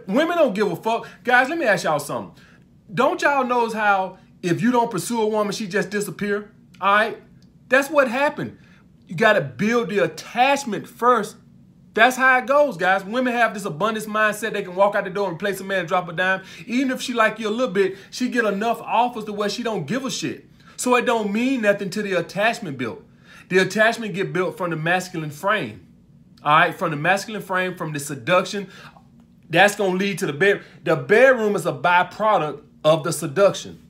Women 0.08 0.40
don't 0.40 0.56
give 0.56 0.72
a 0.72 0.76
fuck. 0.76 1.08
Guys, 1.24 1.50
let 1.50 1.60
me 1.60 1.66
ask 1.66 1.84
y'all 1.84 2.00
something. 2.00 2.44
Don't 2.92 3.22
y'all 3.22 3.46
knows 3.46 3.74
how 3.74 4.18
if 4.42 4.60
you 4.60 4.72
don't 4.72 4.90
pursue 4.90 5.22
a 5.22 5.28
woman, 5.28 5.54
she 5.54 5.68
just 5.68 5.92
disappear? 5.92 6.52
All 6.82 6.96
right? 6.96 7.22
That's 7.68 7.92
what 7.92 8.08
happened. 8.08 8.58
You 9.08 9.16
got 9.16 9.34
to 9.34 9.42
build 9.42 9.90
the 9.90 10.00
attachment 10.00 10.88
first. 10.88 11.36
That's 12.00 12.16
how 12.16 12.38
it 12.38 12.46
goes, 12.46 12.78
guys. 12.78 13.04
Women 13.04 13.34
have 13.34 13.54
this 13.54 13.66
abundance 13.66 14.06
mindset. 14.06 14.54
They 14.54 14.64
can 14.64 14.74
walk 14.74 14.96
out 14.96 15.04
the 15.04 15.10
door 15.10 15.28
and 15.28 15.36
replace 15.36 15.60
a 15.60 15.66
man 15.66 15.80
and 15.80 15.88
drop 15.90 16.08
a 16.08 16.14
dime. 16.14 16.44
Even 16.66 16.92
if 16.92 17.02
she 17.02 17.12
like 17.12 17.40
you 17.40 17.50
a 17.50 17.52
little 17.52 17.74
bit, 17.74 17.98
she 18.10 18.30
get 18.30 18.46
enough 18.46 18.80
offers 18.80 19.26
to 19.26 19.34
where 19.34 19.50
she 19.50 19.64
don't 19.64 19.86
give 19.86 20.06
a 20.06 20.10
shit. 20.10 20.46
So 20.78 20.96
it 20.96 21.06
don't 21.06 21.34
mean 21.34 21.60
nothing 21.60 21.90
to 21.90 22.02
the 22.02 22.14
attachment 22.14 22.78
built. 22.78 23.04
The 23.50 23.58
attachment 23.58 24.14
get 24.14 24.32
built 24.32 24.58
from 24.58 24.70
the 24.70 24.78
masculine 24.78 25.30
frame. 25.30 25.86
All 26.42 26.58
right, 26.58 26.74
from 26.74 26.92
the 26.92 26.96
masculine 26.96 27.42
frame, 27.42 27.76
from 27.76 27.92
the 27.92 28.00
seduction, 28.00 28.70
that's 29.50 29.76
going 29.76 29.92
to 29.92 29.98
lead 29.98 30.20
to 30.20 30.26
the 30.26 30.32
bed. 30.32 30.62
The 30.86 30.96
bedroom 30.96 31.58
is 31.58 31.66
a 31.66 31.74
byproduct 31.74 32.64
of 32.86 33.04
the 33.04 33.12
seduction. 33.12 33.86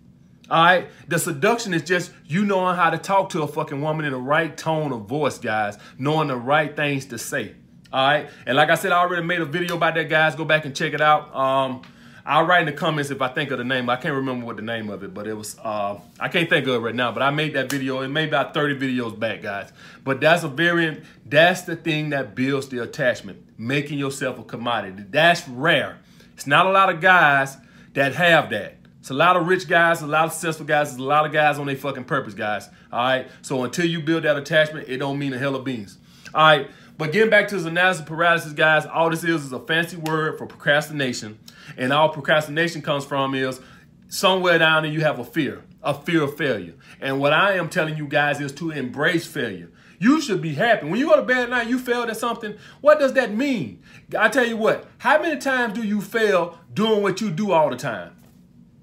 All 0.49 0.63
right. 0.63 0.87
The 1.07 1.19
seduction 1.19 1.75
is 1.75 1.83
just 1.83 2.11
you 2.25 2.43
knowing 2.43 2.75
how 2.75 2.89
to 2.89 2.97
talk 2.97 3.29
to 3.29 3.43
a 3.43 3.47
fucking 3.47 3.83
woman 3.83 4.05
in 4.05 4.13
the 4.13 4.17
right 4.17 4.57
tone 4.57 4.91
of 4.93 5.01
voice, 5.01 5.37
guys, 5.37 5.77
knowing 5.99 6.29
the 6.29 6.37
right 6.37 6.75
things 6.75 7.05
to 7.05 7.19
say. 7.19 7.53
All 7.91 8.05
right. 8.05 8.29
And 8.46 8.55
like 8.55 8.69
I 8.69 8.75
said, 8.75 8.91
I 8.91 9.00
already 9.00 9.25
made 9.25 9.41
a 9.41 9.46
video 9.46 9.77
about 9.77 9.96
that, 9.96 10.10
guys. 10.10 10.36
Go 10.36 10.46
back 10.46 10.65
and 10.65 10.75
check 10.75 10.93
it 10.93 11.01
out. 11.01 11.36
Um, 11.36 11.81
I'll 12.25 12.46
write 12.46 12.62
in 12.62 12.65
the 12.67 12.74
comments 12.74 13.10
if 13.10 13.22
I 13.22 13.29
think 13.29 13.50
of 13.50 13.58
the 13.58 13.63
name. 13.63 13.89
I 13.89 13.96
can't 13.96 14.13
remember 14.13 14.46
what 14.46 14.55
the 14.55 14.62
name 14.62 14.91
of 14.91 15.03
it, 15.03 15.15
but 15.15 15.25
it 15.25 15.34
was, 15.34 15.58
uh, 15.63 16.00
I 16.19 16.27
can't 16.27 16.48
think 16.48 16.67
of 16.67 16.75
it 16.75 16.77
right 16.77 16.93
now, 16.93 17.12
but 17.12 17.24
I 17.24 17.31
made 17.31 17.55
that 17.55 17.72
video. 17.72 18.01
It 18.01 18.10
made 18.10 18.27
about 18.27 18.53
30 18.53 18.77
videos 18.77 19.17
back, 19.17 19.41
guys. 19.41 19.72
But 20.03 20.22
that's 20.22 20.43
a 20.43 20.48
variant. 20.48 21.03
That's 21.25 21.63
the 21.63 21.75
thing 21.75 22.12
that 22.12 22.36
builds 22.36 22.67
the 22.67 22.84
attachment, 22.84 23.43
making 23.58 23.98
yourself 23.98 24.38
a 24.38 24.43
commodity. 24.43 25.05
That's 25.10 25.48
rare. 25.48 25.98
It's 26.36 26.46
not 26.46 26.67
a 26.67 26.72
lot 26.72 26.93
of 26.93 27.01
guys 27.01 27.58
that 27.93 28.13
have 28.13 28.51
that. 28.51 28.75
It's 29.00 29.10
a 29.10 29.13
lot 29.13 29.36
of 29.36 29.48
rich 29.48 29.67
guys, 29.67 30.01
a 30.01 30.08
lot 30.08 30.25
of 30.25 30.34
successful 30.34 30.65
guys, 30.65 30.96
a 30.96 31.01
lot 31.01 31.25
of 31.25 31.31
guys 31.31 31.58
on 31.58 31.65
their 31.65 31.75
fucking 31.75 32.03
purpose, 32.03 32.34
guys. 32.34 32.69
All 32.91 33.00
right. 33.00 33.27
So 33.41 33.63
until 33.63 33.86
you 33.86 34.01
build 34.01 34.24
that 34.24 34.38
attachment, 34.38 34.88
it 34.88 34.98
don't 34.98 35.17
mean 35.17 35.34
a 35.34 35.39
hell 35.39 35.55
of 35.55 35.63
beans. 35.63 35.98
All 36.34 36.46
right. 36.46 36.69
But 37.00 37.13
getting 37.13 37.29
back 37.29 37.48
to 37.48 37.56
this 37.56 37.63
analysis 37.63 38.03
paralysis, 38.06 38.51
guys, 38.51 38.86
all 38.86 39.10
this 39.10 39.24
is 39.24 39.46
is 39.46 39.53
a 39.53 39.60
fancy 39.62 39.96
word 39.96 40.38
for 40.38 40.46
procrastination. 40.46 41.39
And 41.77 41.94
all 41.94 42.10
procrastination 42.10 42.82
comes 42.82 43.06
from 43.06 43.34
is 43.34 43.62
somewhere 44.10 44.60
down 44.60 44.84
there 44.84 44.91
you 44.91 45.00
have 45.00 45.18
a 45.18 45.24
fear, 45.24 45.63
a 45.82 45.94
fear 45.94 46.24
of 46.24 46.36
failure. 46.36 46.74
And 47.00 47.22
what 47.22 47.32
I 47.32 47.53
am 47.53 47.70
telling 47.70 47.96
you 47.96 48.06
guys 48.06 48.41
is 48.41 48.51
to 48.56 48.72
embrace 48.72 49.25
failure. 49.25 49.72
You 49.98 50.20
should 50.20 50.41
be 50.41 50.56
happy. 50.56 50.88
When 50.89 51.00
you 51.00 51.08
go 51.08 51.15
to 51.15 51.22
bed 51.22 51.44
at 51.44 51.50
night, 51.50 51.70
you 51.70 51.79
failed 51.79 52.10
at 52.10 52.18
something. 52.18 52.58
What 52.82 53.00
does 53.00 53.13
that 53.13 53.34
mean? 53.34 53.82
I 54.18 54.27
tell 54.27 54.46
you 54.46 54.58
what, 54.58 54.86
how 54.98 55.22
many 55.22 55.39
times 55.39 55.75
do 55.75 55.84
you 55.84 56.01
fail 56.01 56.60
doing 56.74 57.01
what 57.01 57.22
you 57.22 57.32
do 57.32 57.53
all 57.53 57.70
the 57.70 57.77
time? 57.77 58.18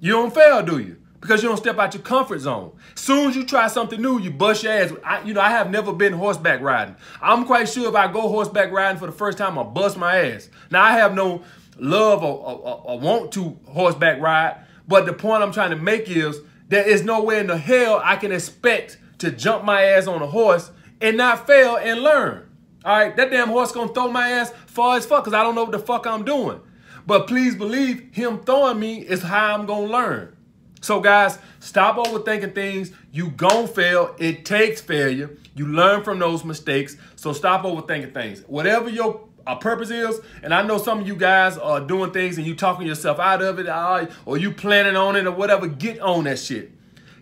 You 0.00 0.12
don't 0.12 0.34
fail, 0.34 0.62
do 0.62 0.78
you? 0.78 0.96
Because 1.20 1.42
you 1.42 1.48
don't 1.48 1.56
step 1.56 1.78
out 1.78 1.94
your 1.94 2.02
comfort 2.02 2.40
zone. 2.40 2.72
Soon 2.94 3.30
as 3.30 3.36
you 3.36 3.44
try 3.44 3.68
something 3.68 4.00
new, 4.00 4.18
you 4.18 4.30
bust 4.30 4.62
your 4.62 4.72
ass. 4.72 4.92
I, 5.04 5.22
you 5.22 5.34
know, 5.34 5.40
I 5.40 5.50
have 5.50 5.70
never 5.70 5.92
been 5.92 6.12
horseback 6.12 6.60
riding. 6.60 6.96
I'm 7.22 7.46
quite 7.46 7.68
sure 7.68 7.88
if 7.88 7.94
I 7.94 8.12
go 8.12 8.28
horseback 8.28 8.70
riding 8.70 8.98
for 8.98 9.06
the 9.06 9.12
first 9.12 9.38
time, 9.38 9.58
I'll 9.58 9.64
bust 9.64 9.96
my 9.96 10.16
ass. 10.16 10.50
Now, 10.70 10.82
I 10.82 10.92
have 10.92 11.14
no 11.14 11.42
love 11.78 12.22
or, 12.22 12.38
or, 12.38 12.82
or 12.84 12.98
want 12.98 13.32
to 13.32 13.58
horseback 13.68 14.20
ride, 14.20 14.58
but 14.88 15.06
the 15.06 15.12
point 15.12 15.42
I'm 15.42 15.52
trying 15.52 15.70
to 15.70 15.76
make 15.76 16.08
is 16.08 16.40
there 16.68 16.86
is 16.86 17.02
nowhere 17.02 17.40
in 17.40 17.46
the 17.46 17.58
hell 17.58 18.00
I 18.02 18.16
can 18.16 18.32
expect 18.32 18.98
to 19.18 19.30
jump 19.30 19.64
my 19.64 19.82
ass 19.82 20.06
on 20.06 20.22
a 20.22 20.26
horse 20.26 20.70
and 21.00 21.16
not 21.16 21.46
fail 21.46 21.76
and 21.76 22.02
learn. 22.02 22.48
All 22.84 22.96
right, 22.96 23.16
that 23.16 23.30
damn 23.30 23.48
horse 23.48 23.72
gonna 23.72 23.92
throw 23.92 24.08
my 24.10 24.30
ass 24.30 24.52
far 24.66 24.96
as 24.96 25.06
fuck 25.06 25.24
because 25.24 25.34
I 25.34 25.42
don't 25.42 25.54
know 25.54 25.64
what 25.64 25.72
the 25.72 25.78
fuck 25.78 26.06
I'm 26.06 26.24
doing. 26.24 26.60
But 27.06 27.26
please 27.26 27.54
believe 27.54 28.10
him 28.12 28.40
throwing 28.40 28.78
me 28.80 28.98
is 28.98 29.22
how 29.22 29.54
I'm 29.54 29.66
gonna 29.66 29.86
learn. 29.86 30.35
So 30.80 31.00
guys, 31.00 31.38
stop 31.58 31.96
overthinking 31.96 32.54
things. 32.54 32.92
You 33.10 33.30
gon' 33.30 33.66
fail. 33.66 34.14
It 34.18 34.44
takes 34.44 34.80
failure. 34.80 35.30
You 35.54 35.66
learn 35.66 36.04
from 36.04 36.18
those 36.18 36.44
mistakes. 36.44 36.96
So 37.16 37.32
stop 37.32 37.62
overthinking 37.62 38.14
things. 38.14 38.42
Whatever 38.46 38.88
your 38.88 39.28
uh, 39.46 39.56
purpose 39.56 39.90
is, 39.90 40.20
and 40.42 40.52
I 40.52 40.62
know 40.62 40.78
some 40.78 41.00
of 41.00 41.06
you 41.06 41.16
guys 41.16 41.56
are 41.56 41.80
doing 41.80 42.12
things 42.12 42.36
and 42.36 42.46
you 42.46 42.54
talking 42.54 42.86
yourself 42.86 43.18
out 43.18 43.42
of 43.42 43.58
it, 43.58 43.66
uh, 43.66 44.06
or 44.24 44.36
you 44.36 44.52
planning 44.52 44.96
on 44.96 45.16
it 45.16 45.26
or 45.26 45.32
whatever, 45.32 45.66
get 45.66 46.00
on 46.00 46.24
that 46.24 46.38
shit. 46.38 46.72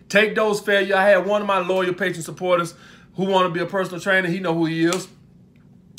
Take 0.09 0.35
those 0.35 0.59
failures. 0.59 0.93
I 0.93 1.07
had 1.09 1.25
one 1.25 1.41
of 1.41 1.47
my 1.47 1.59
loyal 1.59 1.93
Patreon 1.93 2.21
supporters 2.21 2.75
who 3.15 3.25
want 3.25 3.47
to 3.47 3.53
be 3.53 3.59
a 3.61 3.65
personal 3.65 3.99
trainer. 3.99 4.27
He 4.27 4.39
know 4.39 4.53
who 4.53 4.65
he 4.65 4.85
is. 4.85 5.07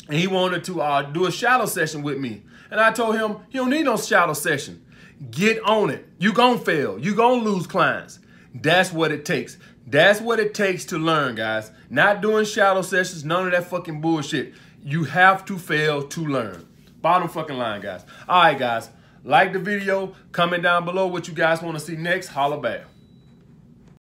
And 0.07 0.17
he 0.17 0.27
wanted 0.27 0.63
to 0.65 0.81
uh, 0.81 1.01
do 1.01 1.25
a 1.25 1.31
shadow 1.31 1.65
session 1.65 2.01
with 2.01 2.17
me. 2.17 2.43
And 2.71 2.79
I 2.79 2.91
told 2.91 3.15
him, 3.15 3.37
he 3.49 3.57
don't 3.57 3.69
need 3.69 3.83
no 3.83 3.97
shadow 3.97 4.33
session. 4.33 4.85
Get 5.31 5.61
on 5.63 5.89
it. 5.89 6.07
You 6.19 6.33
gonna 6.33 6.59
fail. 6.59 6.99
You 6.99 7.15
gonna 7.15 7.41
lose 7.41 7.65
clients. 7.65 8.19
That's 8.53 8.91
what 8.91 9.11
it 9.11 9.25
takes. 9.25 9.57
That's 9.85 10.19
what 10.19 10.39
it 10.39 10.53
takes 10.53 10.85
to 10.85 10.97
learn, 10.97 11.35
guys. 11.35 11.71
Not 11.89 12.21
doing 12.21 12.45
shadow 12.45 12.81
sessions, 12.81 13.23
none 13.23 13.45
of 13.45 13.51
that 13.53 13.69
fucking 13.69 14.01
bullshit. 14.01 14.53
You 14.83 15.05
have 15.05 15.45
to 15.45 15.57
fail 15.57 16.07
to 16.07 16.25
learn. 16.25 16.67
Bottom 17.01 17.29
fucking 17.29 17.57
line, 17.57 17.81
guys. 17.81 18.05
All 18.27 18.43
right, 18.43 18.57
guys. 18.57 18.89
Like 19.23 19.53
the 19.53 19.59
video. 19.59 20.13
Comment 20.31 20.61
down 20.61 20.85
below 20.85 21.07
what 21.07 21.27
you 21.27 21.33
guys 21.33 21.61
want 21.61 21.77
to 21.77 21.83
see 21.83 21.95
next. 21.95 22.27
Holla 22.27 22.59
back. 22.59 22.81